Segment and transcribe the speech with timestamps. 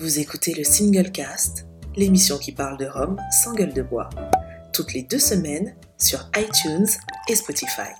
[0.00, 4.08] Vous écoutez le Single Cast, l'émission qui parle de Rome sans gueule de bois,
[4.72, 6.86] toutes les deux semaines sur iTunes
[7.28, 7.90] et Spotify.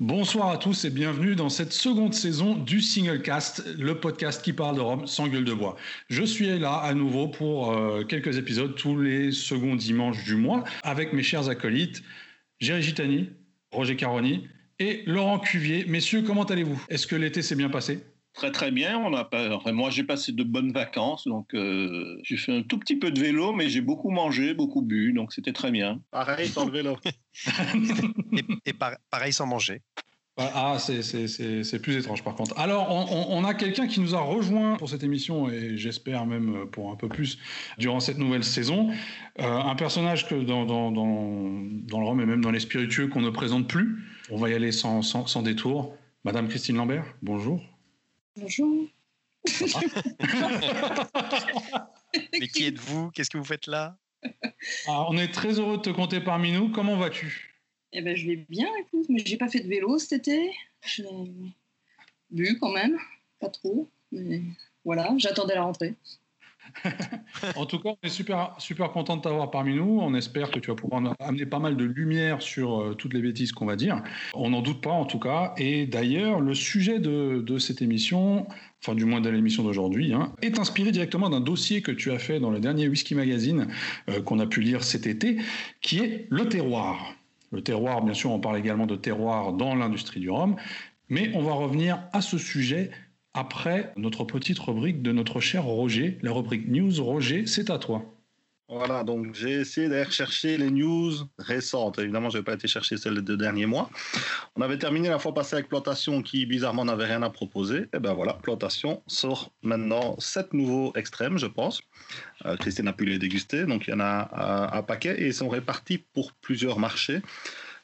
[0.00, 4.52] Bonsoir à tous et bienvenue dans cette seconde saison du Single Cast, le podcast qui
[4.52, 5.76] parle de Rome sans gueule de bois.
[6.10, 10.64] Je suis là à nouveau pour euh, quelques épisodes tous les seconds dimanches du mois
[10.82, 12.02] avec mes chers acolytes
[12.60, 13.30] Géry Gitani,
[13.72, 14.48] Roger Caroni
[14.78, 15.86] et Laurent Cuvier.
[15.88, 16.84] Messieurs, comment allez-vous?
[16.90, 18.00] Est-ce que l'été s'est bien passé?
[18.34, 18.98] Très très bien.
[18.98, 19.60] On a pas...
[19.72, 23.20] Moi, j'ai passé de bonnes vacances, donc euh, j'ai fait un tout petit peu de
[23.20, 26.00] vélo, mais j'ai beaucoup mangé, beaucoup bu, donc c'était très bien.
[26.10, 26.96] Pareil sans le vélo.
[28.66, 28.72] et,
[29.10, 29.82] pareil sans manger.
[30.36, 32.58] Ah, c'est plus étrange par contre.
[32.58, 36.90] Alors, on, a quelqu'un qui nous a rejoint pour cette émission et j'espère même pour
[36.90, 37.38] un peu plus
[37.78, 38.90] durant cette nouvelle saison.
[39.38, 43.20] Euh, un personnage que dans, dans, dans, le rhum et même dans les spiritueux qu'on
[43.20, 43.96] ne présente plus.
[44.28, 45.96] On va y aller sans, sans, sans détour.
[46.24, 47.62] Madame Christine Lambert, bonjour.
[48.36, 48.86] Bonjour.
[52.40, 53.10] Mais qui êtes-vous?
[53.10, 53.96] Qu'est-ce que vous faites là?
[54.86, 56.70] Ah, On est très heureux de te compter parmi nous.
[56.70, 57.54] Comment vas-tu?
[57.92, 60.52] Eh ben, je vais bien, écoute, mais j'ai pas fait de vélo cet été.
[60.84, 61.04] J'ai
[62.30, 62.98] bu quand même,
[63.38, 64.42] pas trop, mais
[64.84, 65.94] voilà, j'attendais la rentrée.
[67.56, 69.98] en tout cas, on est super, super content de t'avoir parmi nous.
[70.00, 73.20] On espère que tu vas pouvoir amener pas mal de lumière sur euh, toutes les
[73.20, 74.02] bêtises qu'on va dire.
[74.34, 75.54] On n'en doute pas en tout cas.
[75.56, 78.46] Et d'ailleurs, le sujet de, cette émission,
[78.82, 82.18] enfin du moins de l'émission d'aujourd'hui, hein, est inspiré directement d'un dossier que tu as
[82.18, 83.68] fait dans le dernier Whisky Magazine
[84.08, 85.38] euh, qu'on a pu lire cet été,
[85.80, 87.14] qui est le terroir.
[87.52, 90.56] Le terroir, bien sûr, on parle également de terroir dans l'industrie du rhum.
[91.08, 92.90] Mais on va revenir à ce sujet
[93.34, 97.02] après notre petite rubrique de notre cher Roger, la rubrique News.
[97.02, 98.04] Roger, c'est à toi.
[98.68, 101.98] Voilà, donc j'ai essayé d'aller chercher les news récentes.
[101.98, 103.90] Évidemment, je n'ai pas été chercher celles des deux derniers mois.
[104.56, 107.80] On avait terminé la fois passée avec Plantation qui, bizarrement, n'avait rien à proposer.
[107.80, 111.82] Et eh ben voilà, Plantation sort maintenant sept nouveaux extrêmes, je pense.
[112.46, 114.30] Euh, Christine a pu les déguster, donc il y en a
[114.72, 117.20] euh, un paquet et ils sont répartis pour plusieurs marchés.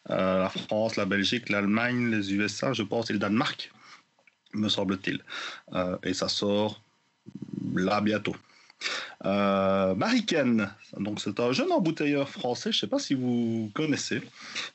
[0.08, 3.70] Euh, la France, la Belgique, l'Allemagne, les USA, je pense, et le Danemark
[4.54, 5.20] me semble-t-il.
[5.72, 6.82] Euh, et ça sort
[7.74, 8.36] là bientôt.
[9.26, 14.22] Euh, Mariken, donc c'est un jeune embouteilleur français, je ne sais pas si vous connaissez.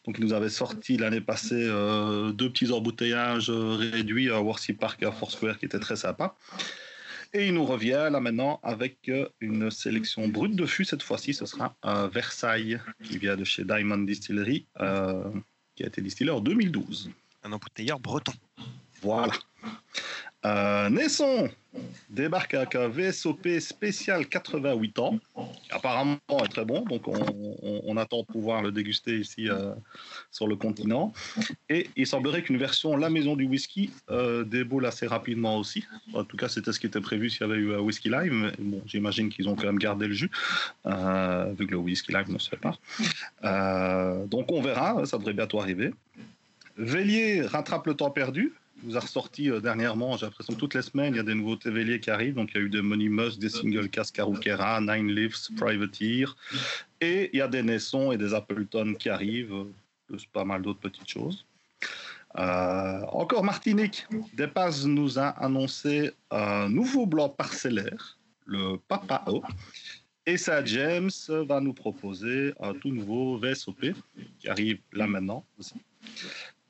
[0.06, 5.02] Donc il nous avait sorti l'année passée euh, deux petits emboutteillages réduits à Worthy Park
[5.02, 6.38] et à Foursquare qui étaient très sympas.
[7.34, 9.12] Et il nous revient là maintenant avec
[9.42, 10.86] une sélection brute de fût.
[10.86, 14.66] Cette fois-ci, ce sera un Versailles qui vient de chez Diamond Distillery,
[15.76, 17.10] qui a été distillé en 2012.
[17.44, 18.32] Un embouteilleur breton.
[19.06, 19.34] Voilà.
[20.46, 21.50] Euh, Nesson
[22.10, 25.20] débarque avec un VSOP spécial 88 ans,
[25.70, 29.74] apparemment est très bon, donc on, attend de pouvoir le déguster ici euh,
[30.32, 31.14] sur le continent.
[31.70, 35.86] Et il semblerait qu'une version La Maison du Whisky euh, déboule assez rapidement aussi.
[36.14, 38.54] En tout cas, c'était ce qui était prévu s'il y avait eu un Whisky Live,
[38.60, 40.32] bon, j'imagine qu'ils ont quand même gardé le jus,
[40.88, 42.78] euh, vu que le Whisky Live ne se fait pas.
[44.26, 45.94] donc on verra, ça devrait bientôt arriver.
[46.78, 50.82] Vélier rattrape le temps perdu vous a ressorti euh, dernièrement, j'ai l'impression que toutes les
[50.82, 52.36] semaines, il y a des nouveaux TVL qui arrivent.
[52.36, 56.36] Donc, il y a eu des Monimos, des Single Cask Karukera, Nine Leaves, Privateer.
[57.02, 59.74] Et il y a des Naissons et des Appleton qui arrivent, euh,
[60.08, 61.46] plus pas mal d'autres petites choses.
[62.38, 69.42] Euh, encore Martinique, Depaz nous a annoncé un nouveau blanc parcellaire, le Papa O.
[70.26, 73.94] Et ça, James va nous proposer un tout nouveau VSOP
[74.40, 75.76] qui arrive là maintenant aussi.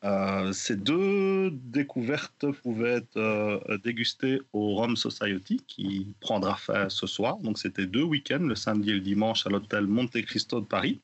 [0.05, 7.07] Euh, ces deux découvertes pouvaient être euh, dégustées au Rome Society qui prendra fin ce
[7.07, 7.37] soir.
[7.37, 11.01] Donc c'était deux week-ends, le samedi et le dimanche à l'hôtel Monte Cristo de Paris.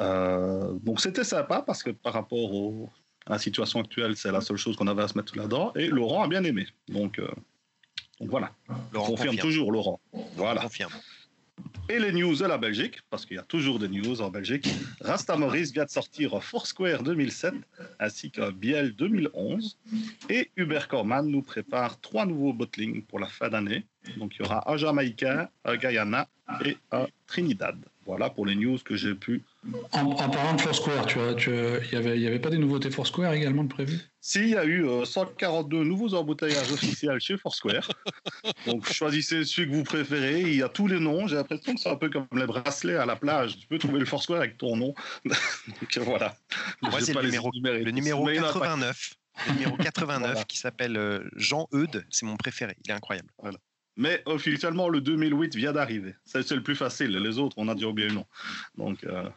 [0.00, 2.88] Euh, donc c'était sympa parce que par rapport
[3.26, 5.72] à la situation actuelle, c'est la seule chose qu'on avait à se mettre là-dedans.
[5.74, 6.68] Et Laurent a bien aimé.
[6.88, 7.20] Donc,
[8.20, 8.52] donc voilà.
[8.92, 10.00] Laurent confirme, toujours Laurent.
[10.36, 10.60] Voilà.
[10.60, 10.92] Confirme.
[11.90, 14.66] Et les news de la Belgique, parce qu'il y a toujours des news en Belgique.
[15.02, 17.52] Rasta Maurice vient de sortir Foursquare 2007
[18.00, 19.76] ainsi qu'un Biel 2011.
[20.30, 23.84] Et Hubert Corman nous prépare trois nouveaux bottlings pour la fin d'année.
[24.16, 26.26] Donc il y aura un Jamaïcain, un Guyana
[26.64, 27.76] et un Trinidad.
[28.06, 29.42] Voilà pour les news que j'ai pu.
[29.92, 33.68] En, parlant de Foursquare, tu vois, il n'y avait, pas des nouveautés Foursquare également de
[33.68, 34.00] prévues?
[34.26, 37.86] Si, il y a eu 142 euh, nouveaux embouteillages officiels chez Foursquare.
[38.66, 40.40] Donc choisissez celui que vous préférez.
[40.40, 41.26] Il y a tous les noms.
[41.26, 43.58] J'ai l'impression que c'est un peu comme les bracelets à la plage.
[43.58, 44.94] Tu peux trouver le Foursquare avec ton nom.
[45.26, 46.34] Donc voilà.
[46.80, 49.14] Moi, c'est le numéro, le numéro 89.
[49.46, 52.06] Le numéro 89 qui s'appelle euh, Jean Eudes.
[52.08, 52.78] C'est mon préféré.
[52.82, 53.28] Il est incroyable.
[53.42, 53.58] Voilà.
[53.98, 56.14] Mais officiellement, le 2008 vient d'arriver.
[56.24, 57.10] C'est le plus facile.
[57.10, 58.26] Les autres, on a déjà oublié le nom.
[58.76, 59.28] Donc, euh,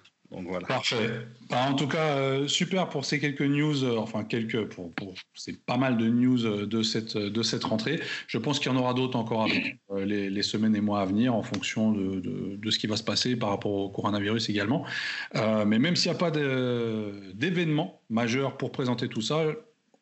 [0.68, 1.26] Parfait.
[1.50, 4.92] Bah, en tout cas, euh, super pour ces quelques news, euh, enfin quelques, pour,
[5.34, 8.02] c'est pas mal de news euh, de cette, de cette rentrée.
[8.28, 11.34] Je pense qu'il y en aura d'autres encore avec les, semaines et mois à venir
[11.34, 12.20] en fonction de,
[12.58, 14.86] de, ce qui va se passer par rapport au coronavirus également.
[15.34, 19.46] mais même s'il n'y a pas d'événement majeur pour présenter tout ça,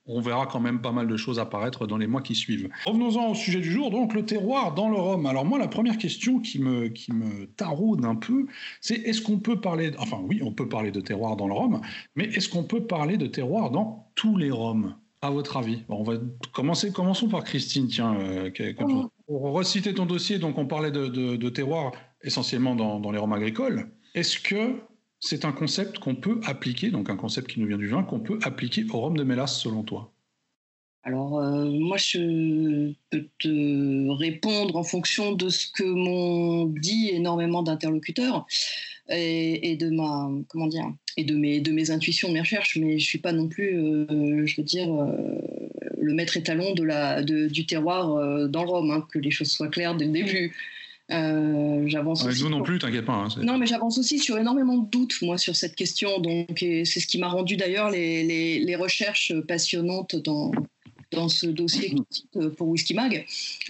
[0.08, 2.70] on verra quand même pas mal de choses apparaître dans les mois qui suivent.
[2.86, 5.26] Revenons-en au sujet du jour, donc le terroir dans le rhum.
[5.26, 8.46] Alors moi, la première question qui me, qui me taraude un peu,
[8.82, 11.82] c'est est-ce qu'on peut parler, enfin oui, on peut parler de terroir dans le rhum,
[12.16, 15.84] mais est-ce qu'on peut parler de terroir dans tous les rhums à votre avis?
[15.90, 16.14] On va
[16.54, 18.52] commencer, commençons par Christine, tiens, euh,
[19.28, 23.90] pour reciter ton dossier, donc on parlait de, terroir essentiellement dans, dans les rhums agricoles.
[24.14, 24.76] Est-ce que
[25.26, 28.20] c'est un concept qu'on peut appliquer, donc un concept qui nous vient du vin, qu'on
[28.20, 30.12] peut appliquer au rhum de mélasse selon toi
[31.08, 37.62] alors, euh, moi, je peux te répondre en fonction de ce que m'ont dit énormément
[37.62, 38.48] d'interlocuteurs
[39.10, 42.98] et, de ma, comment dire, et de mes, de mes intuitions, de mes recherches, mais
[42.98, 45.38] je suis pas non plus, euh, je veux dire, euh,
[46.02, 50.06] le maître étalon du terroir dans le rhum, hein, que les choses soient claires dès
[50.06, 50.56] le début.
[51.12, 53.14] Euh, j'avance Avec nous non plus, t'inquiète pas.
[53.14, 56.20] Hein, non, mais j'avance aussi sur énormément de doutes, moi, sur cette question.
[56.20, 58.24] Donc, c'est ce qui m'a rendu d'ailleurs les,
[58.60, 60.52] les, recherches passionnantes dans,
[61.12, 61.96] dans ce dossier
[62.38, 63.26] euh, pour Whisky Mag.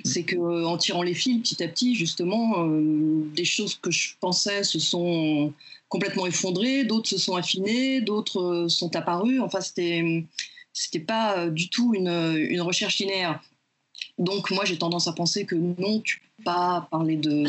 [0.05, 4.63] C'est qu'en tirant les fils petit à petit, justement, euh, des choses que je pensais
[4.63, 5.53] se sont
[5.89, 9.41] complètement effondrées, d'autres se sont affinées, d'autres sont apparues.
[9.41, 10.25] Enfin, c'était
[10.71, 12.09] c'était pas du tout une,
[12.49, 13.41] une recherche linéaire.
[14.17, 17.45] Donc moi j'ai tendance à penser que non, tu peux pas parler de,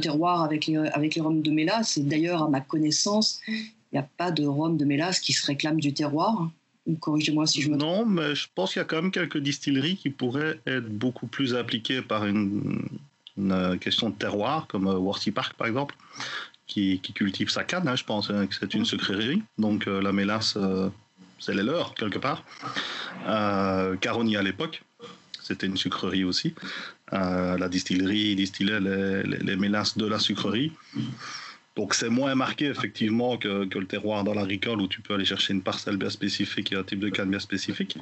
[0.00, 1.96] terroir avec les, avec les rhums de mélasse.
[1.98, 5.46] Et d'ailleurs, à ma connaissance, il n'y a pas de rhum de mélasse qui se
[5.46, 6.50] réclame du terroir.
[7.00, 7.90] Corrigez-moi si je me trompe.
[7.96, 11.26] Non, mais je pense qu'il y a quand même quelques distilleries qui pourraient être beaucoup
[11.26, 12.88] plus appliquées par une,
[13.38, 15.94] euh, question de terroir, comme euh, Worthy Park par exemple,
[16.66, 19.42] qui, cultive sa canne, hein, je pense hein, que c'est une sucrerie.
[19.56, 20.58] Donc euh, la mélasse,
[21.38, 22.44] c'est les leurs, quelque part.
[24.00, 24.82] Caroni à l'époque,
[25.44, 26.54] c'était une sucrerie aussi.
[27.12, 30.72] Euh, la distillerie distillait les, mélasses de la sucrerie.
[31.76, 35.52] Donc c'est moins marqué effectivement que, le terroir dans l'agricole où tu peux aller chercher
[35.52, 37.98] une parcelle bien spécifique et un type de canne bien spécifique.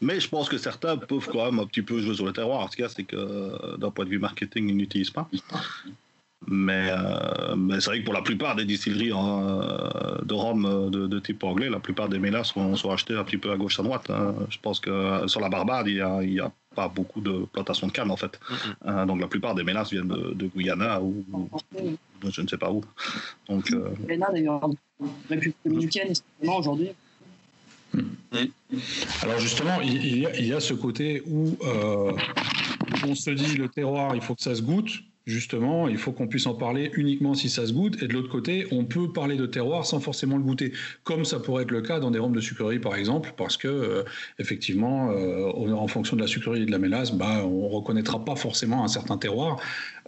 [0.00, 2.60] Mais je pense que certains peuvent quand même un petit peu jouer sur le terroir.
[2.60, 5.28] En tout cas, c'est que d'un point de vue marketing, ils n'utilisent pas.
[6.46, 10.88] Mais, euh, mais c'est vrai que pour la plupart des distilleries euh, de rhum euh,
[10.88, 13.80] de, type anglais, la plupart des mélas sont, sont, achetés un petit peu à gauche
[13.80, 14.08] à droite.
[14.08, 14.34] Hein.
[14.48, 17.92] Je pense que sur la Barbade, il n'y a, a, pas beaucoup de plantations de
[17.92, 18.38] canne en fait.
[19.06, 21.24] Donc la plupart des mélas viennent de, Guyana ou,
[22.24, 22.84] je ne sais pas où.
[23.48, 23.70] Donc,
[24.06, 24.70] Guyana d'ailleurs,
[25.28, 26.12] République dominicaine,
[26.42, 26.90] aujourd'hui.
[27.92, 28.00] Mm.
[29.22, 31.56] Alors justement, il y, a, il y, a, ce côté où
[33.04, 36.26] on se dit le terroir, il faut que ça se goûte justement, il faut qu'on
[36.26, 38.02] puisse en parler uniquement si ça se goûte.
[38.02, 40.72] Et de l'autre côté, on peut parler de terroir sans forcément le goûter,
[41.04, 43.68] comme ça pourrait être le cas dans des rhums de sucrerie, par exemple, parce que
[43.68, 44.04] euh,
[44.38, 48.36] effectivement, euh, en fonction de la sucrerie et de la mélasse, bah, on reconnaîtra pas
[48.36, 49.60] forcément un certain terroir,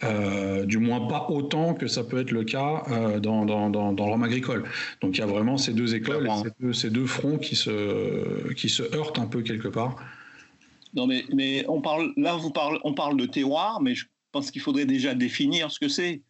[0.02, 2.84] euh, du moins pas autant que ça peut être le cas
[3.20, 4.64] dans, dans, dans, le rhum agricole.
[5.02, 6.30] Donc il y a vraiment ces deux écoles,
[6.72, 9.96] ces deux, fronts qui se, qui se heurtent un peu quelque part.
[10.94, 14.50] Non, mais, mais on parle, là, vous parle, on parle de terroir, mais je pense
[14.50, 16.22] qu'il faudrait déjà définir ce que c'est.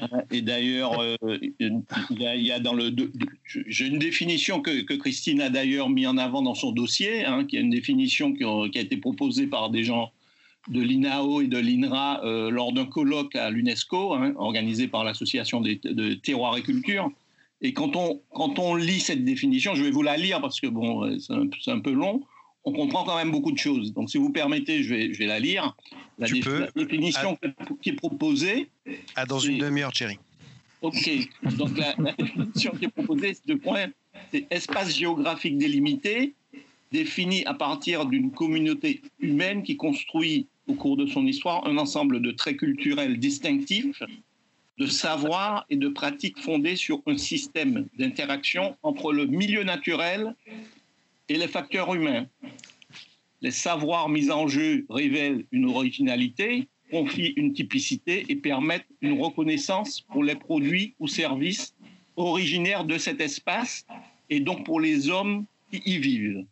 [0.00, 1.16] Hein, et d'ailleurs, euh,
[1.60, 1.82] il,
[2.18, 2.90] y a dans le,
[3.44, 7.56] j'ai une définition que, Christine a d'ailleurs mis en avant dans son dossier, hein, qui
[7.56, 10.12] est une définition qui a, été proposée par des gens
[10.68, 15.60] de l'INAO et de l'INRA euh, lors d'un colloque à l'UNESCO, hein, organisé par l'association
[15.60, 17.10] de terroir et culture.
[17.62, 20.66] Et quand on, quand on lit cette définition, je vais vous la lire parce que
[20.66, 22.22] bon, c'est un peu long
[22.66, 23.94] on comprend quand même beaucoup de choses.
[23.94, 25.74] Donc, si vous permettez, je vais, je vais la lire.
[26.18, 26.66] La, tu peux.
[26.74, 27.38] définition
[27.80, 28.68] qui est proposée.
[29.14, 30.18] Ah, dans une demi-heure, Thierry.
[30.82, 31.10] OK.
[31.56, 33.86] Donc, la, définition qui est proposée, c'est deux points.
[34.32, 36.34] C'est espace géographique délimité,
[36.90, 42.20] défini à partir d'une communauté humaine qui construit au cours de son histoire un ensemble
[42.20, 44.02] de traits culturels distinctifs,
[44.78, 50.34] de savoirs et de pratiques fondés sur un système d'interaction entre le milieu naturel
[51.28, 52.26] et les facteurs humains.
[53.42, 60.00] Les savoirs mis en jeu révèlent une originalité, confient une typicité et permettent une reconnaissance
[60.00, 61.74] pour les produits ou services
[62.16, 63.86] originaires de cet espace
[64.30, 66.44] et donc pour les hommes qui y vivent.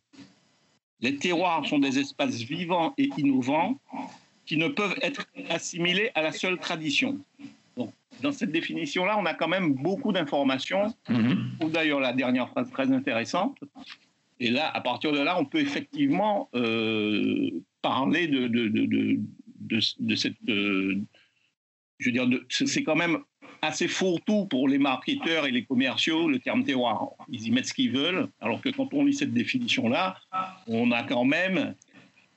[1.01, 3.79] Les terroirs sont des espaces vivants et innovants
[4.47, 7.19] qui ne peuvent être assimilés à la seule tradition.
[7.77, 10.95] Donc, dans cette définition-là, on a quand même beaucoup d'informations.
[11.09, 11.35] Mm
[11.71, 13.59] D'ailleurs, la dernière phrase très intéressante,
[14.41, 17.51] et là, à partir de là, on peut effectivement euh,
[17.83, 19.19] parler de, de, de,
[19.99, 20.37] de cette.
[20.47, 20.97] je
[22.05, 23.19] veux dire, c'est quand même
[23.63, 27.11] assez fourre-tout pour les marketeurs et les commerciaux, le terme terroir.
[27.31, 30.17] Ils y mettent ce qu'ils veulent, alors que quand on lit cette définition-là,
[30.67, 31.75] on a quand même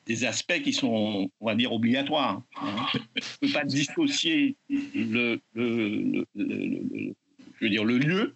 [0.06, 2.42] des aspects qui sont, on va dire, obligatoires.
[2.62, 3.02] On ne
[3.42, 8.36] peut pas dissocier le, le, je veux dire, le lieu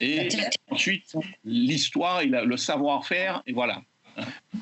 [0.00, 0.28] et
[0.70, 1.14] ensuite
[1.44, 3.82] l'histoire et le savoir-faire, et voilà.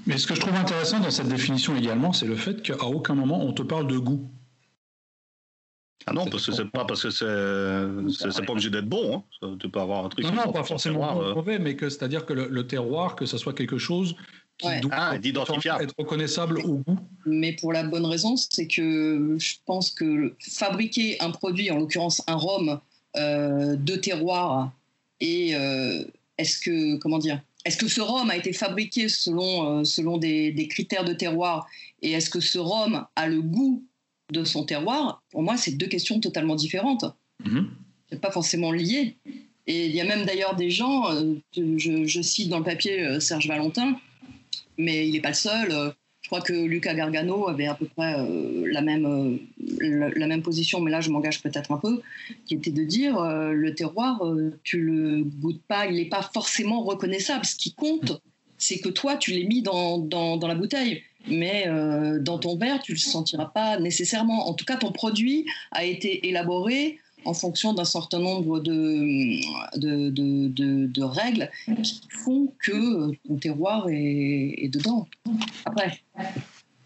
[0.07, 3.15] Mais ce que je trouve intéressant dans cette définition également, c'est le fait qu'à aucun
[3.15, 4.31] moment on te parle de goût.
[6.07, 9.25] Ah non, parce que c'est pas parce que c'est c'est pas obligé d'être bon.
[9.43, 9.57] Hein.
[9.61, 10.25] Tu peux avoir un truc.
[10.25, 11.35] Non, non, pas forcément bon, euh.
[11.35, 14.17] mauvais, mais que c'est-à-dire que le, terroir, que ce soit quelque chose
[14.59, 16.99] qui doit ah, être reconnaissable au goût.
[17.27, 22.23] Mais pour la bonne raison, c'est que je pense que fabriquer un produit, en l'occurrence
[22.27, 22.81] un rhum
[23.17, 24.73] euh, de terroir,
[25.21, 26.05] et euh,
[26.37, 30.69] est-ce que comment dire est-ce que ce rhum a été fabriqué selon, selon des, des,
[30.69, 31.67] critères de terroir?
[32.01, 33.85] Et est-ce que ce rhum a le goût
[34.33, 37.05] de son terroir, pour moi, c'est deux questions totalement différentes.
[37.45, 37.71] Mhm.
[38.11, 39.17] C'est pas forcément lié.
[39.67, 43.21] Et il y a même d'ailleurs des gens, euh, je, cite dans le papier euh,
[43.21, 43.99] Serge Valentin,
[44.79, 45.95] mais il n'est pas le seul.
[46.33, 48.17] Euh, je crois que Lucas Gargano avait à peu près
[48.67, 49.39] la, même,
[49.81, 52.03] la, même position, mais là je m'engage peut-être un peu,
[52.47, 54.23] qui était de dire le terroir,
[54.63, 57.47] tu le goûtes pas, il n'est pas forcément reconnaissable.
[57.47, 58.21] Ce qui compte,
[58.59, 62.57] c'est que toi, tu l'es mis dans, dans, dans la bouteille mais euh, dans ton
[62.57, 64.49] verre, tu ne le sentiras pas nécessairement.
[64.49, 69.41] En tout cas, ton produit a été élaboré en fonction d'un certain nombre de,
[69.77, 71.51] de, règles
[71.83, 75.07] qui font que ton terroir est, dedans.
[75.65, 76.01] Après,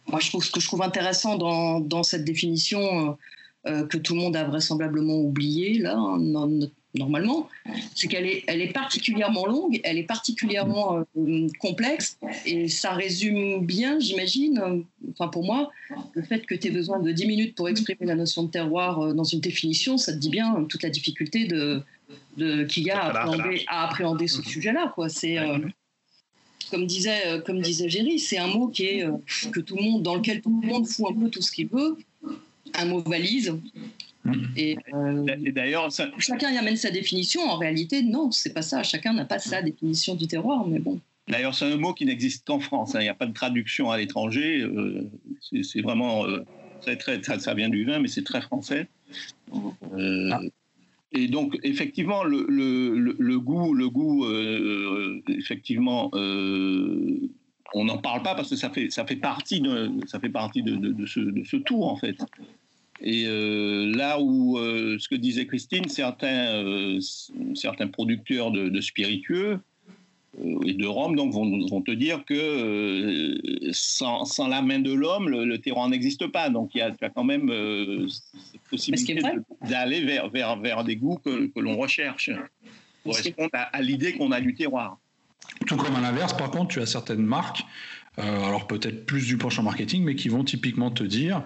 [0.08, 3.16] moi, je trouve, ce que je trouve intéressant dans, cette définition
[3.66, 6.18] euh, que tout le monde a vraisemblablement oublié, là, hein,
[6.94, 7.48] normalement,
[7.94, 13.64] c'est qu'elle est, elle est particulièrement longue, elle est particulièrement euh, complexe, et ça résume
[13.64, 14.78] bien, j'imagine, euh,
[15.12, 15.70] enfin pour moi,
[16.12, 19.00] le fait que tu aies besoin de 10 minutes pour exprimer la notion de terroir
[19.00, 21.82] euh, dans une définition, ça te dit bien toute la difficulté de,
[22.36, 23.00] de qu'il y a
[23.68, 24.92] à appréhender, ce sujet-là.
[24.94, 25.08] Quoi.
[25.08, 25.36] C'est,
[26.70, 29.06] comme disait, comme disait Géry, c'est un mot qui est,
[29.50, 31.68] que tout le monde, dans lequel tout le monde fout un peu tout ce qu'il
[31.68, 31.96] veut,
[32.74, 33.54] un mot valise
[34.26, 35.88] euh, et, d'ailleurs,
[36.18, 37.42] chacun y amène sa définition.
[37.42, 38.82] En réalité, non, c'est pas ça.
[38.82, 41.00] Chacun n'a pas sa définition du terroir, mais bon.
[41.28, 42.94] D'ailleurs, c'est un mot qui n'existe qu'en France.
[42.94, 43.00] Hein.
[43.00, 44.60] Il n'y a pas de traduction à l'étranger.
[44.60, 45.10] Euh,
[45.62, 46.44] c'est vraiment euh,
[46.98, 48.88] très, ça, vient du vin, mais c'est très français.
[49.52, 50.40] Ah.
[51.14, 54.26] Et donc, effectivement, le, le, goût, le goût,
[55.28, 56.10] effectivement,
[57.74, 60.62] on n'en parle pas parce que ça fait, ça fait partie de, ça fait partie
[60.62, 62.16] de, de, ce, de ce tour en fait.
[63.02, 67.00] Et euh, là où, euh, ce que disait Christine, certains, euh,
[67.54, 69.58] certains producteurs de, spiritueux
[70.64, 73.38] et de rhum donc, vont, vont te dire que
[73.72, 76.48] sans, sans, la main de l'homme, le, terroir n'existe pas.
[76.48, 77.52] Donc il y a, quand même
[78.08, 79.14] cette possibilité
[79.68, 82.30] d'aller vers, vers, vers des goûts que, que l'on recherche,
[83.04, 84.96] correspondent à, à l'idée qu'on a du terroir.
[85.66, 87.64] Tout comme à l'inverse, par contre, tu as certaines marques,
[88.16, 91.42] alors peut-être plus du penchant marketing, mais qui vont typiquement te dire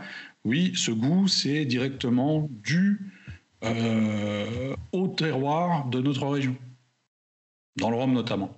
[0.46, 3.00] oui, ce goût, c'est directement dû
[3.64, 6.56] euh, au terroir de notre région,
[7.74, 8.56] dans le Rhum notamment.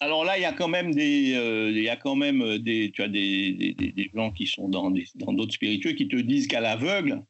[0.00, 2.92] Alors, là, il y a quand même des, euh, il y a quand même des,
[2.94, 6.62] tu as des, des, gens qui sont dans dans d'autres spiritueux qui te disent qu'à
[6.62, 7.22] l'aveugle,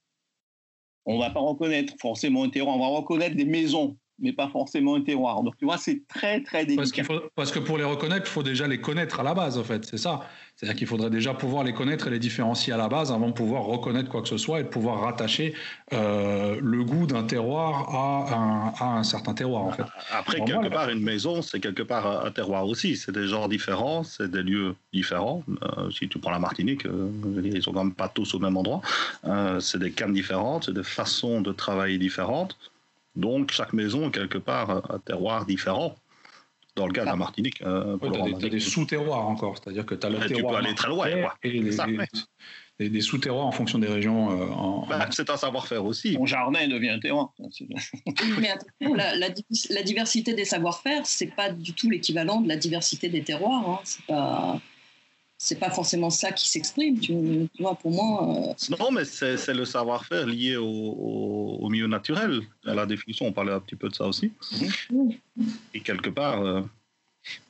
[1.07, 4.95] on va pas reconnaître forcément un terroir, on va reconnaître des maisons mais pas forcément
[4.95, 5.43] un terroir.
[5.43, 7.03] Donc tu vois, c'est très très délicat.
[7.35, 9.85] Parce, que pour les reconnaître, il faut déjà les connaître à la base, en fait,
[9.85, 10.29] c'est ça.
[10.57, 13.33] C'est-à-dire qu'il faudrait déjà pouvoir les connaître et les différencier à la base avant de
[13.33, 15.53] pouvoir reconnaître quoi que ce soit et de pouvoir rattacher
[15.93, 19.85] euh, le goût d'un terroir à un, à un, certain terroir, en fait.
[20.13, 22.97] Après, quelque part, une maison, c'est quelque part un terroir aussi.
[22.97, 25.43] C'est des genres différents, c'est des lieux différents.
[25.49, 27.11] Euh, si tu prends la Martinique, euh,
[27.43, 28.81] ils sont quand même pas tous au même endroit.
[29.59, 32.57] c'est des cannes différentes, c'est des façons de travailler différentes.
[33.17, 35.95] Donc, chaque maison, quelque part, un terroir différent.
[36.77, 37.17] Dans le cas de la ah.
[37.17, 37.63] Martinique.
[37.63, 40.37] Euh, tu as des, sous-terroirs encore, c'est-à-dire que tu as le terroir.
[40.37, 41.07] Tu peux aller très loin.
[42.81, 44.83] Et des sous-terroirs en fonction des régions.
[44.83, 46.19] Euh, bah, c'est un savoir-faire aussi.
[46.19, 47.33] Mon jardin devient un terroir.
[48.41, 53.23] Mais la, la, diversité des savoir-faire, c'est pas du tout l'équivalent de la diversité des
[53.23, 53.71] terroirs.
[53.71, 53.79] Hein.
[53.85, 54.61] C'est pas
[55.45, 56.99] c'est pas forcément ça qui s'exprime.
[56.99, 57.15] Tu,
[57.61, 58.55] vois, pour moi.
[58.71, 62.41] Euh, non, mais c'est le savoir-faire lié au, milieu naturel.
[62.65, 64.33] À la définition, on parlait un petit peu de ça aussi.
[65.75, 66.43] Et quelque part.
[66.43, 66.63] Euh,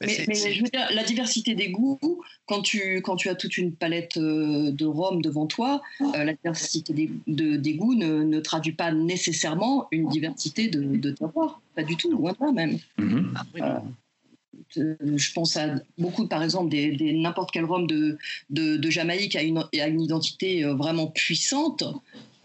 [0.00, 2.00] mais, je veux dire, la diversité des goûts,
[2.46, 6.92] quand tu, quand tu as toute une palette euh, de rhum devant toi, la diversité
[6.92, 11.60] des, de, des goûts ne, ne, traduit pas nécessairement une diversité de, de terroirs.
[11.76, 12.78] Pas du tout, loin de là même.
[12.98, 13.62] Mm-hmm.
[13.62, 13.78] Euh,
[14.76, 18.18] je pense à beaucoup, par exemple, des, n'importe quel rhum de,
[18.50, 21.84] de, Jamaïque a une, a une identité euh, vraiment puissante.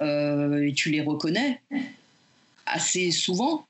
[0.01, 1.61] et tu les reconnais
[2.65, 3.65] assez souvent.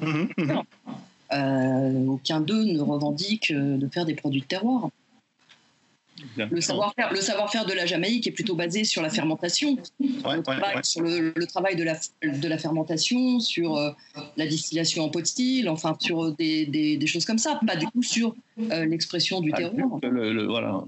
[0.00, 2.08] Mhm, mhm.
[2.08, 4.90] aucun d'eux ne revendique de faire des produits de terroir.
[6.36, 10.76] Le savoir-faire, le savoir-faire de la Jamaïque est plutôt basé sur la fermentation, le travail,
[10.82, 13.90] sur le, travail de la, de la fermentation, sur euh,
[14.36, 18.02] la distillation en pot style, enfin sur des, des, choses comme ça, pas du tout
[18.02, 19.98] sur euh, l'expression du terroir.
[20.02, 20.84] Le, voilà.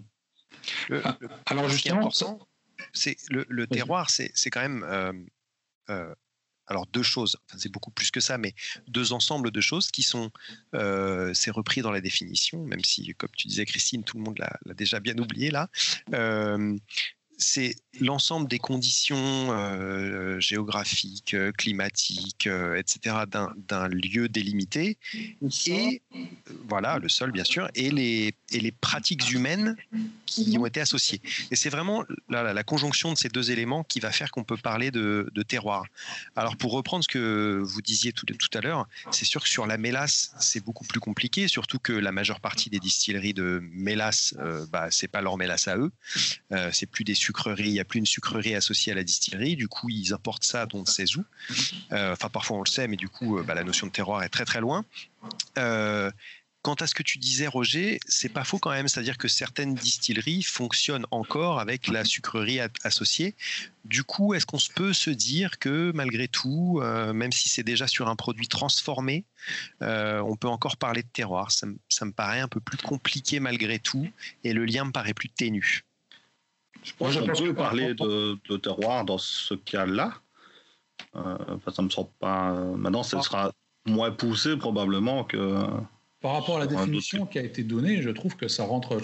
[1.47, 2.11] alors justement,
[2.93, 4.85] c'est le, terroir, c'est quand même
[5.91, 6.15] euh,
[6.67, 8.55] alors deux choses, c'est beaucoup plus que ça, mais
[8.89, 10.31] deux ensembles de choses qui sont,
[10.75, 14.39] euh, c'est repris dans la définition, même si, comme tu disais Christine, tout le monde
[14.39, 15.69] l'a déjà bien oublié là.
[16.15, 16.77] Euh,
[17.43, 19.17] c'est l'ensemble des conditions
[19.51, 23.17] euh, géographiques, climatiques, euh, etc.
[23.29, 24.97] d'un lieu délimité
[25.67, 26.03] et
[26.69, 29.77] voilà le sol bien sûr et les, et les pratiques humaines
[30.27, 31.21] qui ont été associées.
[31.51, 34.57] Et c'est vraiment la, la, conjonction de ces deux éléments qui va faire qu'on peut
[34.57, 35.85] parler de, de, terroir.
[36.37, 39.67] Alors pour reprendre ce que vous disiez tout, tout à l'heure, c'est sûr que sur
[39.67, 44.35] la mélasse c'est beaucoup plus compliqué, surtout que la majeure partie des distilleries de mélasse,
[44.39, 45.93] euh, bah, c'est pas leur mélasse à eux,
[46.73, 47.15] c'est plus des
[47.59, 50.67] il n'y a plus une sucrerie associée à la distillerie, du coup ils importent ça
[50.67, 51.25] dont on sait où.
[51.93, 54.23] Euh, enfin parfois on le sait, mais du coup euh, bah, la notion de terroir
[54.23, 54.85] est très très loin.
[55.59, 56.11] Euh,
[56.63, 58.87] quant à ce que tu disais, Roger, c'est pas faux quand même.
[58.87, 63.35] C'est-à-dire que certaines distilleries fonctionnent encore avec la sucrerie associée.
[63.85, 68.09] Du coup, est-ce qu'on peut se dire que malgré tout, même si c'est déjà sur
[68.09, 69.25] un produit transformé,
[69.81, 71.51] on peut encore parler de terroir?
[71.51, 74.09] Ça, ça, me paraît un peu plus compliqué malgré tout,
[74.45, 75.83] et le lien me paraît plus ténu.
[76.83, 80.15] Je pense qu'on peut parler de, terroir dans ce cas-là.
[81.17, 81.37] Euh,
[81.75, 82.53] ça me semble pas.
[82.77, 83.53] Maintenant, ce sera
[83.87, 85.63] moins poussé probablement que.
[86.21, 89.01] Par rapport à la définition qui a été donnée, je trouve que ça rentre.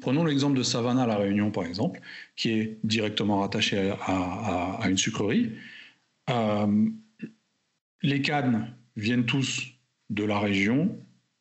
[0.00, 2.00] Prenons l'exemple de Savannah à La Réunion, par exemple,
[2.36, 5.52] qui est directement rattaché à, une sucrerie.
[6.30, 6.88] Euh,
[8.02, 9.62] les cannes viennent tous
[10.10, 10.96] de la région,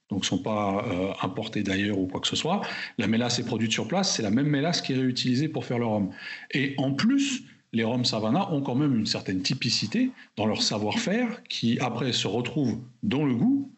[0.10, 2.62] donc ne sont pas euh, importés d'ailleurs ou quoi que ce soit.
[2.98, 5.80] La mélasse est produite sur place, c'est la même mélasse qui est réutilisée pour faire
[5.80, 6.10] le rhum.
[6.52, 11.44] Et en plus, les rhums Savannah ont quand même une certaine typicité dans leur savoir-faire
[11.44, 13.72] qui après se retrouve dans le goût.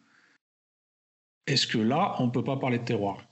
[1.48, 3.26] Est-ce que là, on ne peut pas parler de terroir?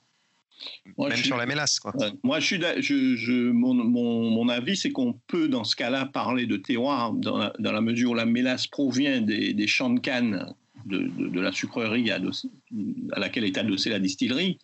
[0.97, 1.79] Même sur la mélasse.
[1.79, 1.93] Quoi.
[2.21, 7.13] moi, je je, mon, mon, avis, c'est qu'on peut, dans ce cas-là, parler de terroir
[7.13, 10.53] dans la, mesure où la mélasse provient des, des champs de canne
[10.89, 12.19] de, la sucrerie à
[13.19, 14.59] laquelle est adossée la distillerie.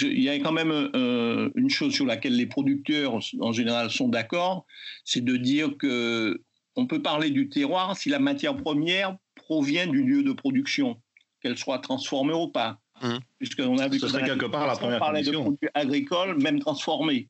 [0.00, 4.08] il y a quand même euh, une chose sur laquelle les producteurs en général sont
[4.08, 4.66] d'accord,
[5.04, 6.42] c'est de dire que
[6.76, 11.00] on peut parler du terroir si la matière première provient du lieu de production,
[11.40, 12.78] qu'elle soit transformée ou pas.
[13.02, 13.16] Mmh.
[13.38, 16.60] Puisqu'on a vu que serait quelque part la première on parlait de produits agricoles, même
[16.60, 17.28] transformés.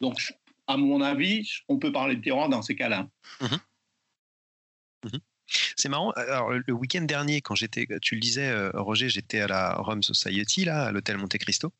[0.00, 0.34] Donc,
[0.66, 3.08] à mon avis, on peut parler de terroir dans ces cas-là.
[3.40, 3.46] Mmh.
[5.76, 6.10] C'est marrant.
[6.12, 10.02] Alors, le week-end dernier, quand j'étais, tu le disais, euh, Roger, j'étais à la Rome
[10.02, 11.72] Society, là, à l'hôtel Monte Cristo,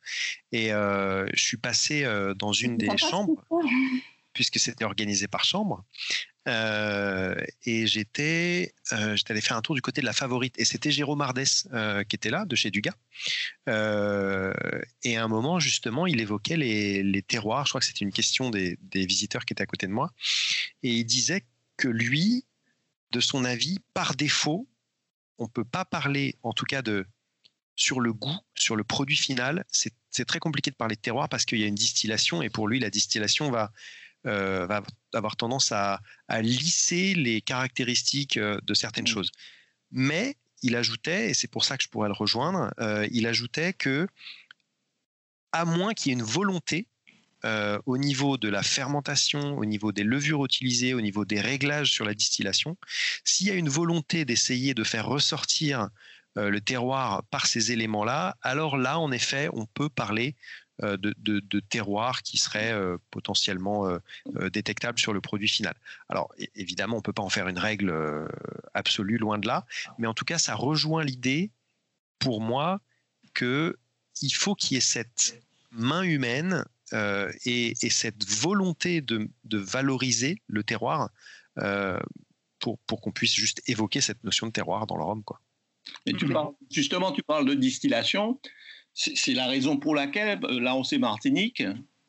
[0.50, 3.44] et euh, je suis passé euh, dans une des chambres,
[4.32, 5.84] puisque c'était organisé par chambre.
[6.46, 8.74] et j'étais,
[9.14, 11.44] j'étais allé faire un tour du côté de la favorite, et c'était Jérôme Ardès
[12.08, 12.96] qui était là, de chez Dugas.
[13.68, 17.66] et à un moment, justement, il évoquait les, terroirs.
[17.66, 20.12] Je crois que c'était une question des, des visiteurs qui étaient à côté de moi,
[20.82, 21.44] et il disait
[21.76, 22.44] que lui,
[23.12, 24.66] de son avis, par défaut,
[25.38, 27.06] on ne peut pas parler, en tout cas, de
[27.76, 29.64] sur le goût, sur le produit final.
[29.70, 32.68] C'est très compliqué de parler de terroir parce qu'il y a une distillation et pour
[32.68, 33.72] lui, la distillation va,
[34.26, 34.82] euh, va
[35.14, 36.00] avoir tendance à,
[36.40, 39.08] lisser les caractéristiques euh, de certaines mmh.
[39.08, 39.30] choses.
[39.90, 43.72] Mais il ajoutait, et c'est pour ça que je pourrais le rejoindre, euh, il ajoutait
[43.72, 44.06] que,
[45.52, 46.86] à moins qu'il y ait une volonté
[47.44, 51.90] euh, au niveau de la fermentation, au niveau des levures utilisées, au niveau des réglages
[51.90, 52.76] sur la distillation,
[53.24, 55.88] s'il y a une volonté d'essayer de faire ressortir
[56.38, 60.36] euh, le terroir par ces éléments-là, alors là, en effet, on peut parler
[60.82, 62.74] euh, de, terroir qui serait
[63.10, 63.98] potentiellement
[64.52, 65.74] détectable sur le produit final.
[66.08, 67.92] Alors évidemment, on ne peut pas en faire une règle
[68.72, 69.66] absolue, loin de là,
[69.98, 71.50] mais en tout cas, ça rejoint l'idée,
[72.18, 72.80] pour moi,
[73.34, 73.74] qu'il
[74.34, 81.10] faut qu'il y ait cette main humaine euh, et, cette volonté de, valoriser le terroir
[81.58, 81.98] euh,
[82.58, 85.22] pour, pour qu'on puisse juste évoquer cette notion de terroir dans le rhum.
[85.22, 85.40] Quoi.
[86.06, 88.38] Et tu parles, justement, tu parles de distillation.
[88.94, 91.62] C'est la raison pour laquelle, euh, là, on sait Martinique,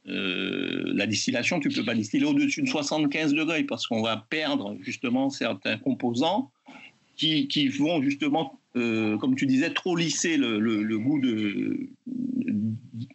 [0.06, 4.76] la distillation, tu ne peux pas distiller au-dessus de 75 degrés parce qu'on va perdre
[4.82, 6.52] justement certains composants
[7.16, 11.88] qui, qui vont justement, comme tu disais, trop lisser le, le goût de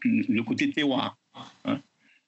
[0.01, 1.19] le côté terroir.
[1.65, 1.81] Hein.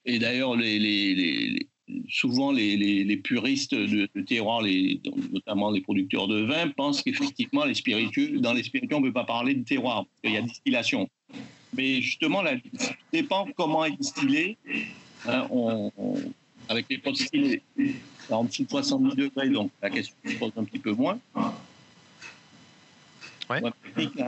[0.05, 1.69] Et d'ailleurs, les,
[2.09, 5.01] souvent les, puristes de, terroir, les,
[5.33, 9.13] notamment les producteurs de vin, pensent qu'effectivement, les spiritueux, dans les spiritueux, on ne peut
[9.13, 11.09] pas parler de terroir, parce qu'il y a distillation.
[11.77, 12.43] Mais justement,
[12.75, 14.57] ça dépend comment est distillé.
[15.27, 15.47] Hein,
[16.69, 17.63] avec les distillés
[18.31, 21.19] en dessous de 70 degrés, donc la question se pose un petit peu moins.
[23.49, 23.61] Ouais.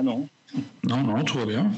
[0.03, 0.29] non?
[0.83, 1.71] Non, non, tout va bien.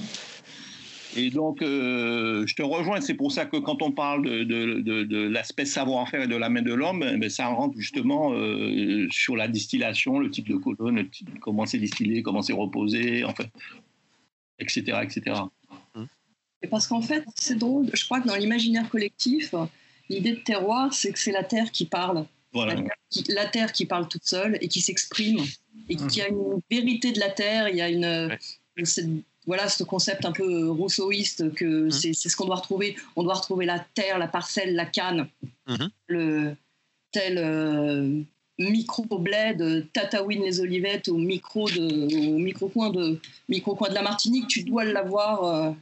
[1.16, 3.00] Et donc, euh, je te rejoins.
[3.00, 6.72] C'est pour ça que quand on parle de, l'aspect savoir-faire et de la main de
[6.72, 11.08] l'homme, eh ben, ça rentre justement euh, sur la distillation, le type de colonne,
[11.40, 13.48] comment c'est distillé, comment c'est reposé, en fait,
[14.58, 15.36] etc., etc.
[16.62, 17.90] Et parce qu'en fait, c'est drôle.
[17.92, 19.54] Je crois que dans l'imaginaire collectif,
[20.08, 22.24] l'idée de terroir, c'est que c'est la terre qui parle.
[22.54, 22.74] Voilà.
[23.28, 25.40] La, terre qui, parle toute seule et qui s'exprime
[25.88, 27.68] et qui a une vérité de la terre.
[27.68, 28.38] Il y a une,
[29.46, 31.90] voilà ce concept un peu rousseauiste que mmh.
[31.90, 32.96] c'est ce qu'on doit retrouver.
[33.16, 35.28] On doit retrouver la terre, la parcelle, la canne,
[35.66, 35.86] mmh.
[36.08, 36.56] le
[37.12, 38.22] tel euh,
[38.58, 44.02] micro bled, Tatawin les Olivettes au micro de micro coin de micro coin de la
[44.02, 44.48] Martinique.
[44.48, 45.72] Tu dois l'avoir euh,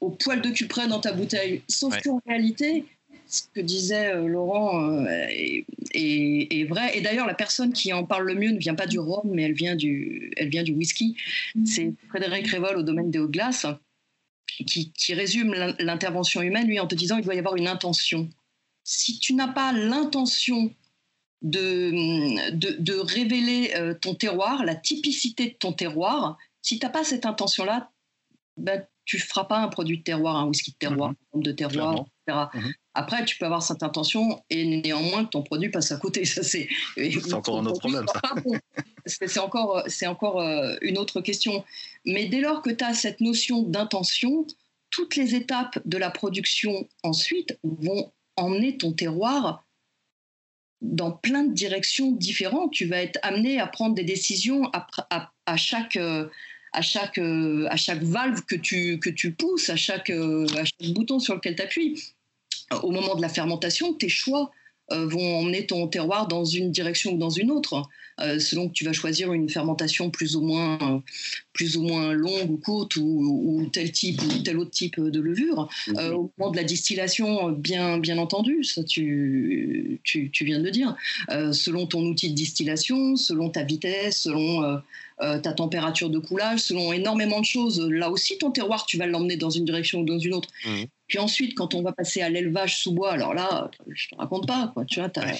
[0.00, 1.62] au poil de cul près dans ta bouteille.
[1.68, 2.84] Sauf qu'en réalité,
[3.32, 5.26] ce que disait euh, Laurent euh,
[5.94, 6.96] est, vrai.
[6.96, 9.44] Et d'ailleurs, la personne qui en parle le mieux ne vient pas du rhum, mais
[9.44, 11.16] elle vient du, elle vient du whisky.
[11.64, 13.66] C'est Frédéric Révol au domaine des hautes glaces
[14.46, 18.28] qui, résume l'intervention humaine, lui, en te disant il doit y avoir une intention.
[18.84, 20.70] Si tu n'as pas l'intention
[21.40, 27.02] de, de, révéler euh, ton terroir, la typicité de ton terroir, si tu n'as pas
[27.02, 27.90] cette intention-là,
[28.58, 31.52] ben, tu ne feras pas un produit de terroir, un whisky de terroir, un de
[31.52, 32.46] terroir, etc.
[32.94, 36.24] Après, tu peux avoir cette intention et néanmoins que ton produit passe à côté.
[36.24, 36.68] Ça, c'est,
[37.32, 38.06] encore un autre problème.
[39.06, 41.64] C'est encore, c'est encore euh, une autre question.
[42.04, 44.46] Mais dès lors que tu as cette notion d'intention,
[44.90, 49.64] toutes les étapes de la production ensuite vont emmener ton terroir
[50.82, 52.72] dans plein de directions différentes.
[52.72, 55.98] Tu vas être amené à prendre des décisions à, chaque,
[56.72, 61.18] à chaque, à chaque valve que tu, que tu pousses, à chaque, à chaque bouton
[61.18, 62.14] sur lequel tu appuies
[62.82, 64.50] au moment de la fermentation, tes choix
[64.90, 67.88] euh, vont emmener ton terroir dans une direction ou dans une autre,
[68.20, 70.98] euh, selon que tu vas choisir une fermentation plus ou moins, euh,
[71.52, 75.68] plus ou moins longue ou courte ou, tel type ou tel autre type de levure.
[75.88, 76.14] Mhm.
[76.14, 80.70] au moment de la distillation, bien, bien entendu, ça tu, tu, tu viens de le
[80.70, 80.96] dire,
[81.52, 84.80] selon ton outil de distillation, selon ta vitesse, selon
[85.18, 89.36] ta température de coulage, selon énormément de choses, là aussi ton terroir, tu vas l'emmener
[89.36, 90.48] dans une direction ou dans une autre.
[90.66, 90.86] Mhm.
[91.12, 94.46] Puis ensuite, quand on va passer à l'élevage sous bois, alors là, je te raconte
[94.46, 94.86] pas, quoi.
[94.86, 95.36] Tu vois, tu as,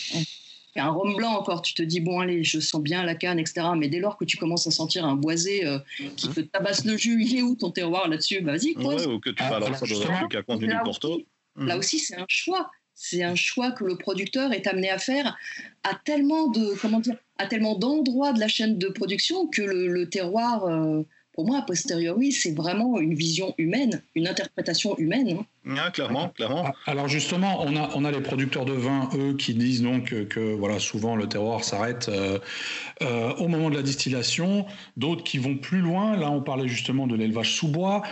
[0.76, 3.68] un rhum blanc encore, tu te dis, bon, allez, je sens bien la canne, etc.
[3.74, 5.78] Mais dès lors que tu commences à sentir un boisé euh,
[6.16, 8.42] qui te tabasse le jus, il est où ton terroir là-dessus?
[8.42, 8.96] Vas-y, quoi.
[8.96, 11.22] Ouais, ou que tu vas alors ça dans un truc à contenu Porto.
[11.56, 12.70] Là aussi, c'est un choix.
[12.94, 15.36] C'est un choix que le producteur est amené à faire
[15.82, 20.08] à tellement de, comment dire, à tellement d'endroits de la chaîne de production que le,
[20.08, 20.64] terroir.
[20.64, 21.02] Euh,
[21.32, 25.38] pour moi, a posteriori, c'est vraiment une vision humaine, une interprétation humaine.
[25.66, 25.90] Hein.
[25.90, 26.64] clairement, clairement.
[26.66, 30.12] Ah, alors justement, on a, on a les producteurs de vin, eux, qui disent donc
[30.28, 32.38] que, voilà, souvent le terroir s'arrête euh,
[33.02, 34.66] euh, au moment de la distillation.
[34.98, 36.16] D'autres qui vont plus loin.
[36.16, 38.02] Là, on parlait justement de l'élevage sous bois.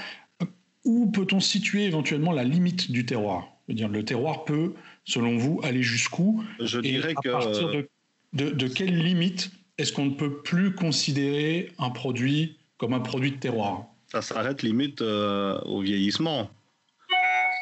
[0.87, 3.60] Où peut-on situer éventuellement la limite du terroir?
[3.75, 7.89] Dire, le terroir peut, selon vous, aller jusqu'où Je dirais à Partir de,
[8.33, 13.33] de, de quelle limite est-ce qu'on ne peut plus considérer un produit comme un produit
[13.33, 13.87] de terroir?
[14.09, 16.51] Ça s'arrête limite euh, au vieillissement.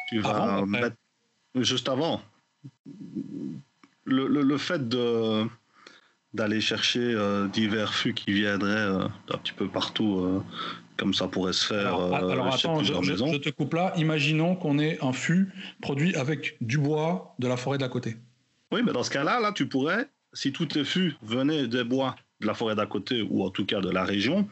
[0.09, 0.97] Tu vas mettre
[1.55, 2.21] juste avant.
[4.03, 5.45] Le, fait de
[6.33, 10.43] d'aller chercher euh, divers fûts qui viendraient euh, un petit peu partout,
[10.99, 11.95] comme ça pourrait se faire.
[11.95, 13.93] Alors, attends, je, je, te coupe là.
[13.95, 18.17] Imaginons qu'on ait un fût produit avec du bois de la forêt d'à côté.
[18.71, 22.17] Oui, mais dans ce cas-là, là, tu pourrais, si tous tes fûts venaient des bois
[22.41, 24.47] de la forêt d'à côté ou en tout cas de la région,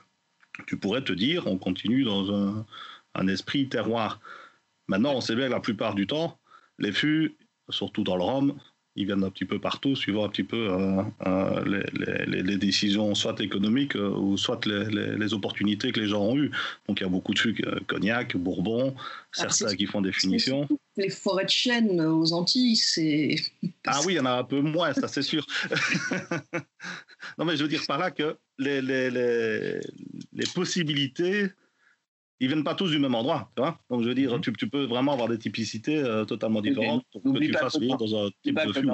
[0.65, 4.19] tu pourrais te dire, on continue dans un, esprit terroir.
[4.88, 6.38] Maintenant, on sait bien que la plupart du temps,
[6.79, 7.36] les fûts,
[7.69, 8.57] surtout dans le rhum,
[8.97, 11.83] ils viennent un petit peu partout, suivant un petit peu euh, euh,
[12.25, 16.51] les, décisions, soit économiques euh, ou soit les, opportunités que les gens ont eues.
[16.88, 17.55] Donc il y a beaucoup de fûts,
[17.86, 20.67] cognac, bourbon, ah, certains qui font des finitions.
[20.97, 23.36] Les forêts de chêne aux Antilles, c'est.
[23.86, 25.45] Ah oui, il y en a un peu moins, ça c'est sûr.
[27.38, 29.79] non, mais je veux dire par là que les, les, les,
[30.33, 31.51] les possibilités,
[32.39, 33.52] ils viennent pas tous du même endroit.
[33.56, 34.41] Tu vois Donc, je veux dire, mhm.
[34.41, 38.26] tu, tu, peux vraiment avoir des typicités euh, totalement différentes que tu fasses vivre dans
[38.26, 38.89] un type de flux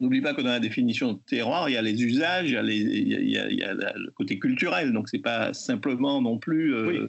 [0.00, 2.56] N'oublie pas que dans la définition de terroir, il y a les usages, il y
[2.56, 4.92] a, les, il y a, il y a, le côté culturel.
[4.92, 6.74] Donc, c'est pas simplement non plus.
[6.74, 7.08] Euh,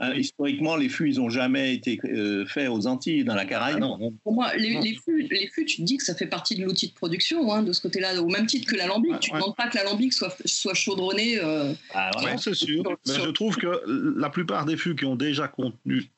[0.00, 3.82] euh, historiquement, les fûts, ils n'ont jamais été euh, faits aux Antilles, dans la Caraïbe.
[3.82, 6.54] Ah Pour moi, les, les, fûts, les, fûts, tu te dis que ça fait partie
[6.54, 9.18] de l'outil de production, hein, de ce côté-là, au même titre que l'alambic.
[9.18, 11.40] tu ne demandes pas que l'alambic soit, soit chaudronné.
[11.42, 12.84] Euh, ah, c'est sûr.
[13.08, 13.82] Mais je trouve que
[14.16, 16.08] la plupart des fûts qui ont déjà contenu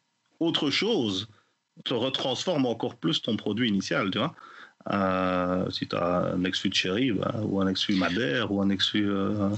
[0.41, 1.29] autre chose
[1.85, 4.35] te retransforment encore plus ton produit initial, tu vois.
[4.93, 8.71] Euh, si tu as un ex-fût de chéri bah, ou un ex-fût Madère ou un
[8.71, 9.51] ex-fût euh,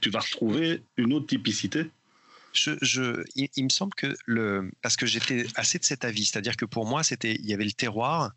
[0.00, 1.86] tu vas retrouver une autre typicité.
[2.54, 4.14] Il, me semble que
[4.82, 7.64] parce que j'étais assez de cet avis, c'est-à-dire que pour moi, c'était, il y avait
[7.64, 8.32] le terroir,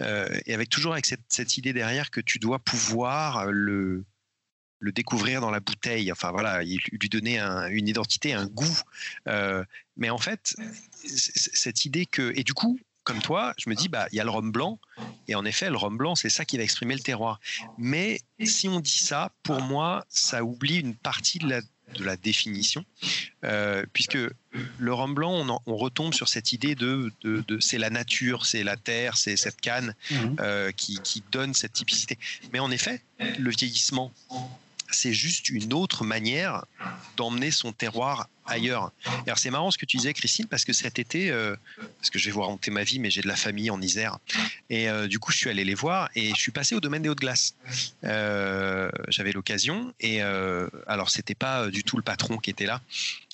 [0.00, 4.04] euh, et avec toujours avec cette, idée derrière que tu dois pouvoir le,
[4.80, 8.80] le découvrir dans la bouteille, enfin voilà, lui donner une identité, un goût.
[9.28, 9.64] Euh,
[9.96, 10.56] mais en fait,
[11.04, 14.24] cette idée que, et du coup, comme toi, je me dis, bah, il y a
[14.24, 14.80] le rhum blanc,
[15.28, 17.38] et en effet, le rhum blanc, c'est ça qui va exprimer le terroir.
[17.78, 21.60] Mais si on dit ça, pour moi, ça oublie une partie de la,
[21.96, 22.84] de la définition,
[23.44, 24.18] euh, puisque
[24.78, 28.62] le rhum blanc, on, on, retombe sur cette idée de, de, c'est la nature, c'est
[28.62, 30.14] la terre, c'est cette canne mmh.
[30.40, 32.18] euh, qui, qui, donne cette typicité.
[32.52, 33.02] Mais en effet,
[33.38, 34.12] le vieillissement,
[34.94, 36.64] c'est juste une autre manière
[37.16, 38.92] d'emmener son terroir ailleurs.
[39.26, 41.56] Alors c'est marrant ce que tu disais, Christine, parce que cet été, euh,
[41.98, 44.18] parce que je vais vous raconter ma vie, mais j'ai de la famille en Isère,
[44.70, 47.02] et euh, du coup je suis allé les voir et je suis passé au domaine
[47.02, 47.54] des Hautes-Glaces.
[48.04, 50.20] Euh, j'avais l'occasion et
[50.86, 52.80] alors c'était pas du tout le patron qui était là.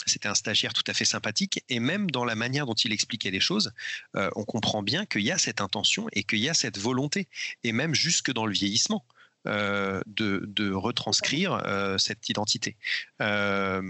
[0.07, 3.31] C'était un stagiaire tout à fait sympathique et même dans la manière dont il expliquait
[3.31, 3.73] les choses,
[4.15, 7.27] on comprend bien qu'il y a cette intention et qu'il y a cette volonté
[7.65, 9.05] et même jusque dans le vieillissement.
[9.47, 12.77] Euh, de, retranscrire euh, cette identité.
[13.23, 13.81] Euh,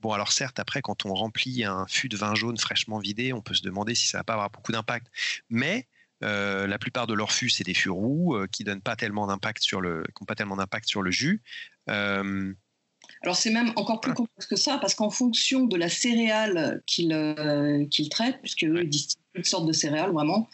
[0.00, 3.40] bon, alors certes, après, quand on remplit un fût de vin jaune fraîchement vidé, on
[3.40, 5.06] peut se demander si ça va pas avoir beaucoup d'impact.
[5.48, 5.86] Mais
[6.20, 9.80] la plupart de leurs fûts, c'est des fûts roux qui donnent pas tellement d'impact sur
[9.80, 11.40] le, qui n'ont pas tellement d'impact sur le jus.
[11.86, 18.08] Alors c'est même encore plus complexe que ça, parce qu'en fonction de la céréale qu'ils
[18.10, 20.48] traitent, puisque eux ils distillent toutes sortes de céréales vraiment,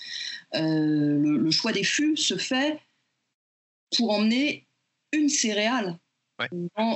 [0.53, 2.79] le, le, choix des fûts se fait
[3.97, 4.67] pour emmener
[5.13, 5.99] une céréale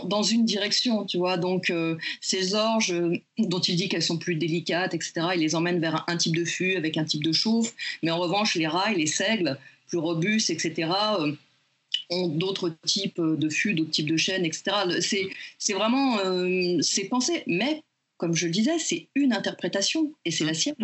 [0.05, 1.37] dans, une direction, tu vois.
[1.37, 5.55] Donc, euh, ces orges euh, dont il dit qu'elles sont plus délicates, etc., il les
[5.55, 7.75] emmène vers un, type de fût avec un type de chauffe.
[8.03, 11.33] Mais en revanche, les rails, les seigles, plus robustes, etc., euh,
[12.11, 14.73] ont d'autres types de fûts, d'autres types de chaînes, etc.
[15.01, 16.19] C'est vraiment,
[16.81, 17.43] c'est pensé.
[17.47, 17.83] Mais,
[18.17, 20.77] comme je le disais, c'est une interprétation et c'est la sienne.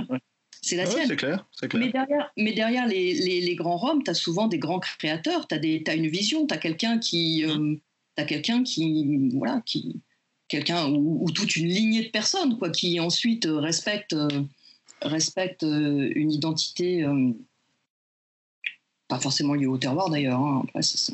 [0.65, 1.09] C'est la sienne.
[1.09, 1.45] C'est clair,
[1.75, 5.57] Mais derrière, mais derrière les, les, grands roms, tu as souvent des grands créateurs, tu
[5.57, 7.45] as, as, une vision, tu as quelqu'un qui.
[7.45, 7.75] Euh,
[8.17, 9.29] as quelqu'un qui.
[9.35, 10.01] Voilà, qui.
[10.47, 14.15] Quelqu'un ou, toute une lignée de personnes, quoi, qui ensuite respecte,
[15.01, 17.03] respecte une identité.
[17.03, 17.33] Euh,
[19.09, 20.41] pas forcément liée au terroir d'ailleurs.
[20.41, 20.63] Hein.
[20.69, 21.13] Après, ça,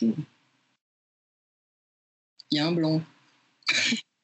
[0.00, 0.14] Il
[2.52, 3.02] y a un blanc.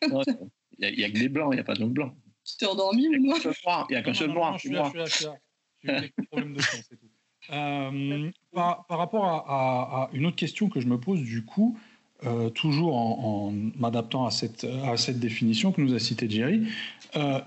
[0.78, 2.14] Il n'y a, que des blancs, il n'y a pas de blancs.
[2.44, 4.54] Tu t'es endormi, mais moi Il n'y a qu'un seul noir.
[4.58, 5.34] Je suis là, je suis là.
[5.82, 7.06] J'ai eu des problèmes de son, c'est tout.
[7.50, 11.78] Euh, par, par, rapport à, à, une autre question que je me pose, du coup,
[12.24, 16.66] euh, toujours en, en m'adaptant à cette, à cette définition que nous a citée Jerry,
[17.14, 17.40] euh,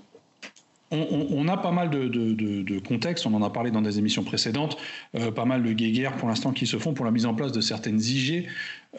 [0.90, 4.76] on, a pas mal de, contextes, on en a parlé dans des émissions précédentes,
[5.14, 7.52] euh, pas mal de guéguerres pour l'instant qui se font pour la mise en place
[7.52, 8.48] de certaines IG.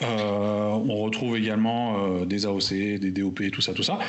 [0.01, 3.99] Euh, on retrouve également euh, des AOC, des DOP, tout ça, tout ça.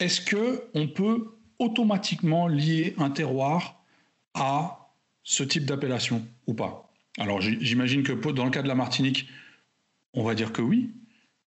[0.00, 1.26] Est-ce que on peut
[1.58, 3.82] automatiquement lier un terroir
[4.34, 4.90] à
[5.24, 6.90] ce type d'appellation ou pas?
[7.18, 9.28] Alors j'imagine que dans le cas de la Martinique,
[10.14, 10.90] on va dire que oui,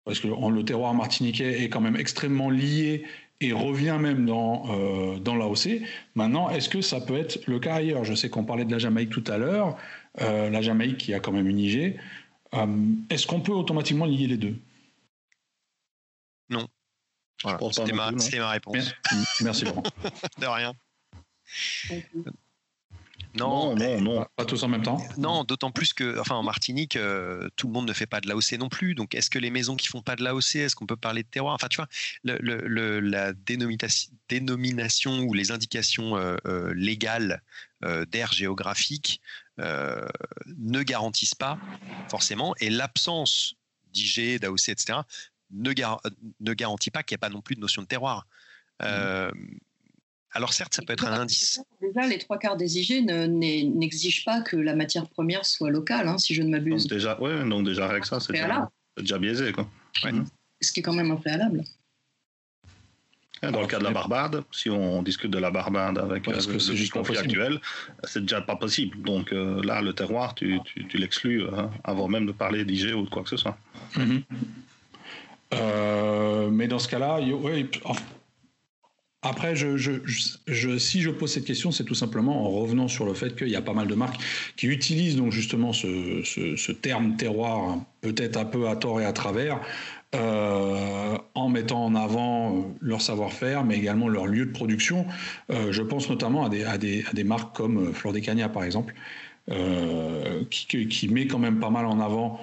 [0.05, 3.03] parce que le terroir martiniquais est quand même extrêmement lié
[3.41, 5.81] et revient même dans, euh, dans l'AOC.
[6.15, 8.03] Maintenant, est-ce que ça peut être le cas ailleurs?
[8.03, 9.77] Je sais qu'on parlait de la Jamaïque tout à l'heure,
[10.21, 11.99] euh, la Jamaïque qui a quand même une IG.
[12.53, 12.65] Euh,
[13.09, 14.55] est-ce qu'on peut automatiquement lier les deux?
[16.49, 16.67] Non.
[17.43, 18.93] Voilà, C'était ma, ma, réponse.
[19.41, 19.83] Merci, Laurent.
[20.39, 20.73] de rien.
[23.35, 24.97] Non, non, non, pas tous en même temps.
[25.17, 28.27] Non, d'autant plus que, enfin, en Martinique, euh, tout le monde ne fait pas de
[28.27, 28.95] l'AOC non plus.
[28.95, 31.27] Donc, est-ce que les maisons qui font pas de l'AOC, est-ce qu'on peut parler de
[31.27, 31.53] terroir?
[31.53, 31.87] Enfin, tu vois,
[32.23, 37.41] le, la dénomination, ou les indications euh, euh, légales
[38.09, 39.21] d'air géographique
[39.59, 41.59] ne garantissent pas
[42.09, 43.53] forcément, et l'absence
[43.93, 44.99] d'IG, d'AOC, etc.,
[45.51, 45.71] ne,
[46.39, 48.25] ne garantit pas qu'il n'y a pas non plus de notion de terroir.
[48.81, 48.87] Mmh.
[50.35, 51.61] Alors certes, ça peut être un indice.
[51.81, 56.17] Déjà, les trois quarts des IG n'exigent pas que la matière première soit locale, hein,
[56.17, 56.87] si je ne m'abuse.
[56.87, 58.33] Déjà, ouais, donc déjà avec ça, c'est
[58.97, 59.53] déjà, biaisé.
[59.53, 59.65] Quoi.
[60.61, 61.63] Ce qui est quand même un préalable.
[63.41, 66.89] Dans le cas de la Barbade, si on discute de la Barbade avec euh, le
[66.89, 67.61] conflit actuel,
[68.03, 69.01] c'est déjà pas possible.
[69.03, 70.59] Donc euh, là, le terroir, tu,
[70.93, 73.57] l'exclus hein, avant même de parler d'IG ou de quoi que ce soit.
[73.95, 74.17] Mmh.
[76.51, 77.69] mais dans ce cas-là, ouais,
[79.25, 83.49] après, si je pose cette question, c'est tout simplement en revenant sur le fait qu'il
[83.49, 84.21] y a pas mal de marques
[84.55, 89.59] qui utilisent donc justement ce, terme terroir, peut-être un peu à tort et à travers,
[90.13, 95.07] euh, en mettant en avant euh, leur savoir-faire, mais également leur lieu de production.
[95.49, 98.93] Euh, je pense notamment à des, marques comme Flor des Cagna, par exemple,
[100.51, 102.39] qui, qui, met quand même pas mal en avant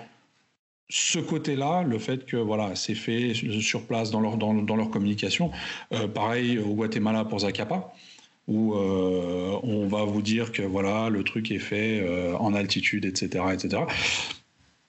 [0.95, 5.51] ce côté-là, le fait que voilà, c'est fait sur place dans leur, dans, communication.
[5.95, 7.95] Euh, pareil au Guatemala pour Zacapa,
[8.47, 13.07] où euh, on va vous dire que voilà, le truc est fait euh, en altitude,
[13.07, 13.85] etc., etc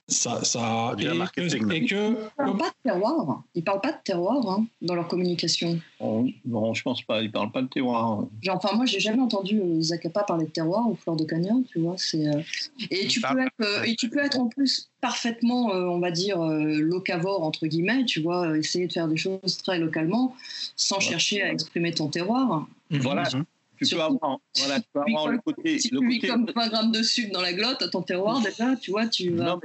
[0.07, 3.43] ça, ça et, que, que, parlent pas de terroir.
[3.55, 5.79] Ils parlent pas de terroir hein, dans leur communication.
[5.99, 7.21] Oh, non, je pense pas.
[7.21, 8.25] Ils parlent pas de terroir.
[8.41, 11.63] Genre, enfin, moi, j'ai jamais entendu euh, Zacapa parler de terroir ou fleur de canyon,
[11.71, 11.95] tu vois.
[11.97, 12.41] C'est euh,
[12.91, 16.39] et tu peux être euh, et tu peux être en plus parfaitement, on va dire,
[16.39, 20.33] locavore entre guillemets, tu vois, essayer de faire des choses très localement
[20.77, 22.67] sans chercher à exprimer ton terroir.
[22.89, 23.23] Voilà.
[23.33, 23.43] Mhm
[23.83, 25.79] tu peux avoir, voilà, tu peux avoir le côté.
[25.79, 26.27] Si le tu côté...
[26.27, 29.29] comme 20 grammes de sucre dans la glotte, à ton terroir, déjà, tu vois, tu
[29.31, 29.59] vas.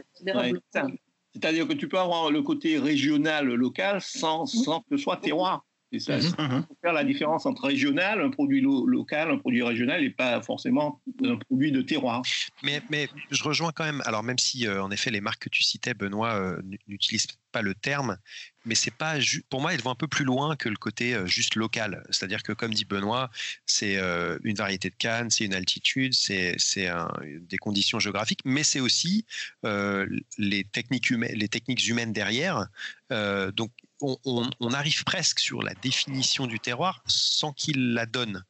[1.32, 5.64] C'est-à-dire que tu peux avoir le côté régional, local, sans, sans que ce soit terroir.
[5.92, 6.18] C'est ça.
[6.18, 11.00] Mm faire la différence entre régional, un produit local, un produit régional, et pas forcément
[11.24, 12.22] un produit de terroir.
[12.62, 14.02] Mais, mais je rejoins quand même.
[14.04, 17.62] Alors même si euh, en effet les marques que tu citais, Benoît, euh, n'utilisent pas
[17.62, 18.18] le terme,
[18.64, 19.16] mais c'est pas
[19.48, 22.04] pour moi, elles vont un peu plus loin que le côté euh, juste local.
[22.10, 23.30] C'est-à-dire que comme dit Benoît,
[23.66, 23.98] c'est
[24.44, 26.56] une variété de cannes, c'est une altitude, c'est
[27.40, 29.24] des conditions géographiques, mais c'est aussi
[29.62, 32.66] les techniques humaines, les techniques humaines derrière.
[33.10, 38.44] donc on, arrive presque sur la définition du terroir sans qu'ils la donnent.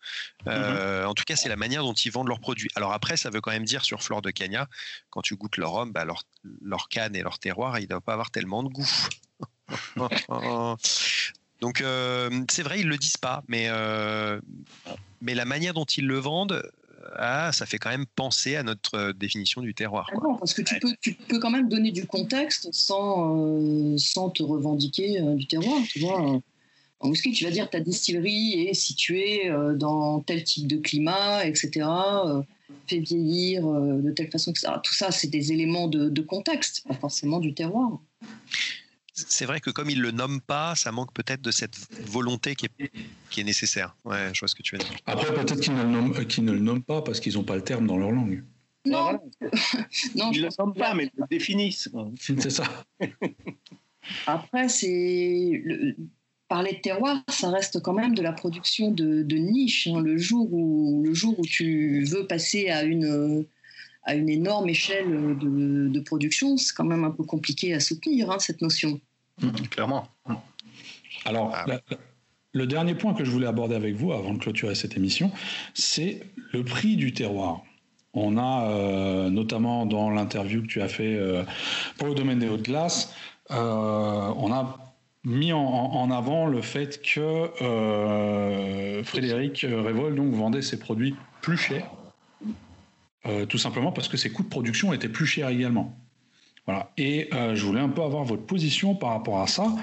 [0.46, 1.08] Euh, mhm.
[1.08, 2.68] En tout cas, c'est la manière dont ils vendent leurs produits.
[2.74, 4.68] Alors après, ça veut quand même dire sur Flore de Cagna,
[5.10, 6.24] quand tu goûtes leur rhum, bah leur,
[6.62, 8.88] leur, canne et leur terroir, ils ne doivent pas avoir tellement de goût.
[11.60, 14.40] Donc euh, c'est vrai, ils le disent pas, mais, euh,
[15.20, 16.62] mais la manière dont ils le vendent,
[17.16, 20.10] ah, ça fait quand même penser à notre euh, définition du terroir.
[20.12, 24.30] Ah parce que tu, peux, tu peux quand même donner du contexte sans, euh, sans
[24.30, 25.80] te revendiquer euh, du terroir.
[25.88, 26.40] Tu vois,
[27.00, 31.86] en whisky, tu vas dire ta distillerie est située dans tel type de climat, etc.
[32.88, 34.72] fait vieillir de telle façon, etc.
[34.82, 38.00] Tout ça, c'est des éléments de, de contexte, pas forcément du terroir
[39.28, 41.76] c'est vrai que comme ils le nomment pas, ça manque peut-être de cette
[42.06, 42.90] volonté qui est,
[43.30, 43.96] qui est nécessaire.
[44.04, 44.94] Ouais, je vois ce que tu veux dire.
[45.06, 47.98] Après, peut-être qu'ils ne, ne, le nomment pas parce qu'ils n'ont pas le terme dans
[47.98, 48.44] leur langue.
[48.86, 49.12] Non,
[50.14, 51.88] non ils ne le nomment pas, mais ils le définissent.
[52.18, 52.64] C'est ça.
[54.26, 55.62] Après, c'est
[56.48, 59.86] parler de terroir, ça reste quand même de la production de, niche.
[59.86, 60.00] Hein.
[60.00, 63.46] Le jour où le jour où tu veux passer à une
[64.04, 68.30] à une énorme échelle de, de production, c'est quand même un peu compliqué à soutenir
[68.30, 68.98] hein, cette notion.
[69.40, 70.08] Mmh, clairement.
[71.24, 71.66] Alors, ah
[72.52, 75.30] le dernier point que je voulais aborder avec vous avant de clôturer cette émission,
[75.74, 76.22] c'est
[76.52, 77.62] le prix du terroir.
[78.14, 81.44] On a euh, notamment dans l'interview que tu as fait euh,
[81.98, 83.14] pour le domaine des hautes glaces,
[83.50, 87.50] euh, on a mis en, avant le fait que
[89.04, 91.90] Frédéric Révol donc vendait ses produits plus chers,
[93.48, 95.98] tout simplement parce que ses coûts de production étaient plus chers également.
[96.96, 99.74] Et je voulais un peu avoir votre position par rapport à ça.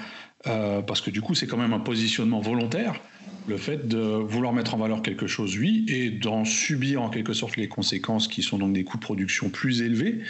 [0.46, 3.00] Euh, parce que du coup, c'est quand même un positionnement volontaire,
[3.48, 7.32] le fait de vouloir mettre en valeur quelque chose, oui, et d'en subir en quelque
[7.32, 10.20] sorte les conséquences qui sont donc des coûts de production plus élevés,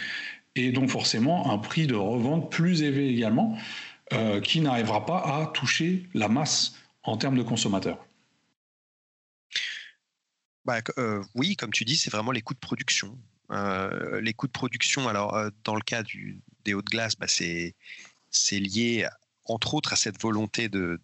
[0.55, 3.57] et donc forcément un prix de revente plus élevé également,
[4.13, 8.03] euh, qui n'arrivera pas à toucher la masse en termes de consommateurs.
[10.65, 13.17] Bah, euh, oui, comme tu dis, c'est vraiment les coûts de production.
[13.49, 17.73] Les coûts de production, alors dans le cas du, des hauts de glace, bah, c'est
[18.51, 19.07] lié
[19.45, 20.99] entre autres à cette volonté de,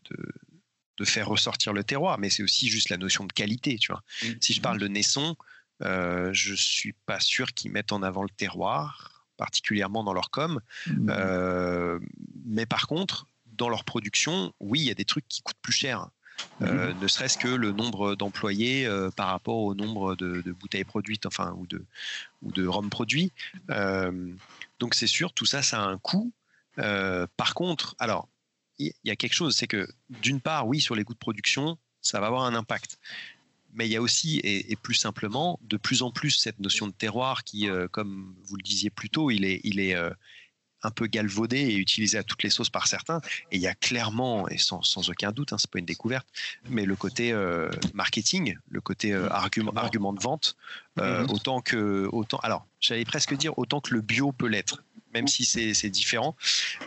[0.97, 3.77] de, faire ressortir le terroir, mais c'est aussi juste la notion de qualité.
[3.77, 4.03] Tu vois.
[4.23, 4.27] Mmh.
[4.39, 5.35] Si je parle de Naisson,
[5.83, 10.61] euh, je suis pas sûr qu'ils mettent en avant le terroir, particulièrement dans leur com.
[10.87, 11.09] Mmh.
[11.09, 11.99] Euh,
[12.45, 15.73] mais par contre, dans leur production, oui, il y a des trucs qui coûtent plus
[15.73, 16.07] cher.
[16.61, 16.99] Euh, mmh.
[16.99, 21.55] ne serait-ce que le nombre d'employés euh, par rapport au nombre de, bouteilles produites, enfin,
[21.57, 21.83] ou de,
[22.41, 23.31] ou de rhum produit.
[24.79, 26.31] donc c'est sûr, tout ça, ça a un coût.
[26.75, 28.27] par contre, alors,
[28.79, 31.77] il y a quelque chose, c'est que d'une part, oui, sur les coûts de production,
[32.01, 32.99] ça va avoir un impact.
[33.73, 36.91] Mais il y a aussi, et, plus simplement, de plus en plus cette notion de
[36.91, 40.11] terroir qui, euh, comme vous le disiez plus tôt, il est, il est euh,
[40.83, 43.21] un peu galvaudé et utilisé à toutes les sauces par certains.
[43.51, 46.27] Et il y a clairement, et sans, sans aucun doute, hein, c'est pas une découverte,
[46.69, 50.55] mais le côté euh, marketing, le côté argument, argument de vente,
[50.97, 51.31] mm-hmm.
[51.31, 55.45] autant que, autant, alors j'allais presque dire autant que le bio peut l'être même si
[55.45, 56.35] c'est différent.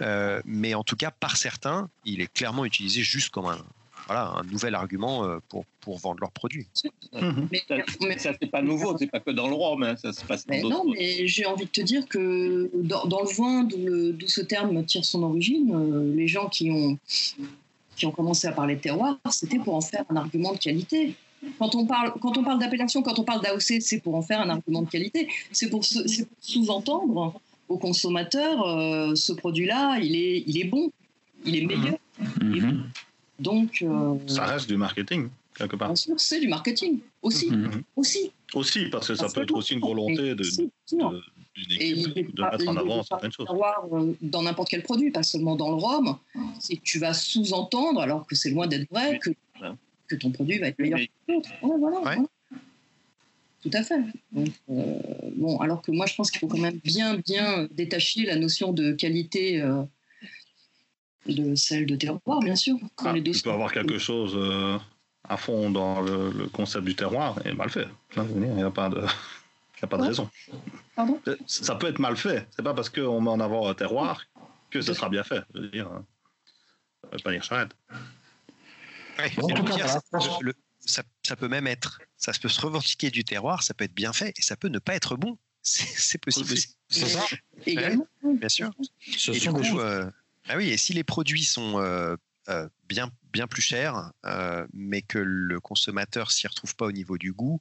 [0.03, 3.64] Euh, mais en tout cas, par certains, il est clairement utilisé juste comme un,
[4.07, 6.67] voilà, un nouvel argument euh, pour, pour vendre leurs produits.
[7.13, 7.49] Mhm.
[7.51, 10.47] Mais, ça, c'est pas nouveau, c'est pas que dans le rhum, hein, ça se passe
[10.47, 14.85] dans Non, mais j'ai envie de te dire que dans, le vin, d'où ce terme
[14.85, 16.99] tire son origine, euh, les gens qui ont,
[17.97, 21.15] qui ont commencé à parler de terroir, c'était pour en faire un argument de qualité.
[21.59, 24.41] Quand on parle, quand on parle d'appellation, quand on parle d'AOC, c'est pour en faire
[24.41, 25.29] un argument de qualité.
[25.53, 30.91] C'est pour sous-entendre aux consommateurs, euh, ce produit-là, il est, il est bon,
[31.45, 31.99] il est meilleur.
[32.41, 32.85] Mhm.
[33.39, 35.89] Donc, euh, ça reste du marketing quelque part.
[35.89, 37.82] Bien sûr, c'est du marketing aussi, mhm.
[37.97, 38.30] aussi.
[38.55, 40.45] Aussi, parce que ça peut être aussi une volonté de,
[41.55, 43.49] d'une équipe de mettre en avant certaines choses.
[43.51, 46.18] Euh, dans n'importe quel produit, pas seulement dans le rhum,
[46.61, 49.30] c'est que tu vas sous-entendre, alors que c'est loin d'être vrai, que,
[50.09, 51.51] que ton produit va être meilleur que l'autre.
[51.62, 52.16] voilà,
[53.62, 54.01] Tout à fait.
[54.37, 54.45] Euh,
[55.37, 58.72] bon, alors que moi, je pense qu'il faut quand même bien, bien détacher la notion
[58.72, 59.61] de qualité
[61.29, 62.77] de celle de terroir, bien sûr.
[62.99, 64.79] Ah, les tu peux avoir quelque chose euh,
[65.29, 67.89] à fond dans le, concept du terroir et mal fait.
[68.16, 69.03] Il n'y a pas de,
[69.83, 70.31] a pas de raison.
[70.95, 71.20] Pardon?
[71.47, 72.47] Ça peut être mal fait.
[72.55, 74.22] C'est pas parce qu'on met en avant un terroir
[74.70, 75.43] que ce sera bien fait.
[75.55, 75.89] Je veux dire,
[77.03, 77.72] ça veut pas dire charrette.
[81.22, 84.33] ça, peut même être, ça peut se revendiquer du terroir, ça peut être bien fait
[84.37, 85.39] et ça peut ne pas être bon.
[85.62, 86.77] C'est possible aussi.
[86.89, 87.24] C'est ça.
[87.64, 88.07] Également.
[88.22, 88.70] bien sûr.
[89.29, 90.09] et du coup, euh,
[90.49, 92.16] ah oui, et si les produits sont euh,
[92.49, 97.18] euh, bien, bien plus chers, euh, mais que le consommateur s'y retrouve pas au niveau
[97.18, 97.61] du goût,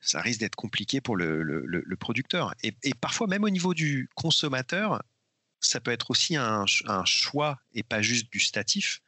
[0.00, 2.54] ça risque d'être compliqué pour le, le, producteur.
[2.62, 5.02] Et, parfois, même au niveau du consommateur,
[5.60, 6.66] ça peut être aussi un,
[7.06, 9.00] choix et pas juste du statif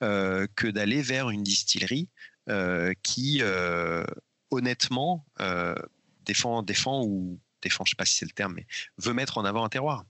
[0.00, 2.08] que d'aller vers une distillerie
[3.02, 3.42] qui,
[4.50, 5.26] honnêtement,
[6.24, 8.66] défend, défend ou défend, je sais pas si c'est le terme, mais
[8.98, 10.04] veut mettre en avant un terroir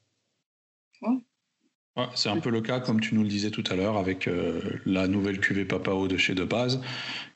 [2.14, 4.60] c'est un peu le cas, comme tu nous le disais tout à l'heure, avec euh,
[4.84, 6.80] la nouvelle cuvée Papao de chez De Base,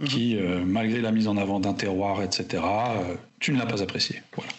[0.00, 0.08] mhm.
[0.08, 3.82] qui, euh, malgré la mise en avant d'un terroir, etc., euh, tu ne l'as pas
[3.82, 4.22] apprécié.
[4.34, 4.50] Voilà.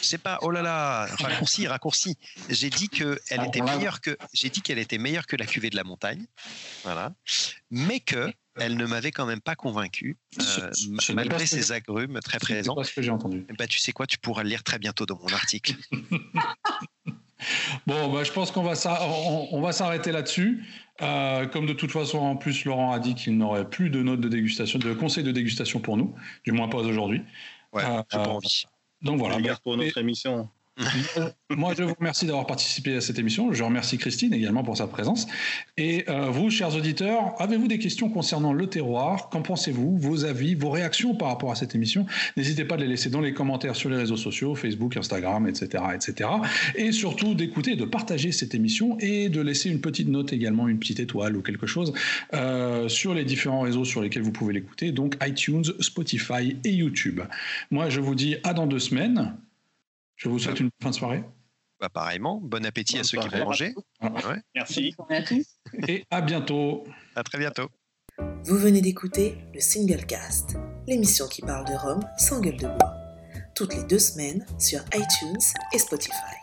[0.00, 2.16] C'est pas oh là là raccourci raccourci.
[2.48, 5.46] J'ai dit que elle ah, était meilleure que j'ai dit qu'elle était meilleure que la
[5.46, 6.24] cuvée de la montagne,
[6.84, 7.14] voilà,
[7.70, 10.18] mais que elle ne m'avait quand même pas convaincu
[11.14, 12.76] malgré ses agrumes très présents.
[12.82, 13.46] C'est ce que j'ai entendu.
[13.58, 15.74] Bah tu sais quoi, tu pourras le lire très bientôt dans mon article.
[17.86, 20.64] Bon, bah, je pense qu'on va s'arrêter là-dessus.
[21.00, 24.20] Euh, comme de toute façon, en plus, Laurent a dit qu'il n'aurait plus de notes
[24.20, 26.14] de dégustation, de conseils de dégustation pour nous,
[26.44, 27.22] du moins pas aujourd'hui.
[27.72, 28.64] Ouais, euh, j'ai pas envie.
[29.00, 29.38] Donc voilà.
[29.64, 30.48] pour notre émission.
[31.50, 33.52] Moi, je vous remercie d'avoir participé à cette émission.
[33.52, 35.26] Je remercie Christine également pour sa présence.
[35.76, 39.28] Et euh, vous, chers auditeurs, avez-vous des questions concernant le terroir?
[39.28, 39.98] Qu'en pensez-vous?
[39.98, 42.06] Vos avis, vos réactions par rapport à cette émission?
[42.36, 45.84] N'hésitez pas à les laisser dans les commentaires sur les réseaux sociaux, Facebook, Instagram, etc.
[45.94, 46.30] etc.
[46.74, 50.78] Et surtout d'écouter, de partager cette émission et de laisser une petite note également, une
[50.78, 51.92] petite étoile ou quelque chose
[52.32, 57.20] euh, sur les différents réseaux sur lesquels vous pouvez l'écouter, donc iTunes, Spotify et YouTube.
[57.70, 59.36] Moi, je vous dis à dans deux semaines.
[60.16, 61.24] Je vous souhaite une fin de soirée.
[61.80, 63.74] Bah, pareillement, bon appétit à ceux qui vont manger.
[64.54, 64.94] Merci.
[65.88, 66.84] Et à bientôt.
[67.16, 67.68] À très bientôt.
[68.44, 70.56] Vous venez d'écouter le Single Cast,
[70.86, 72.94] l'émission qui parle de Rome sans gueule de bois,
[73.54, 75.40] toutes les deux semaines sur iTunes
[75.72, 76.41] et Spotify.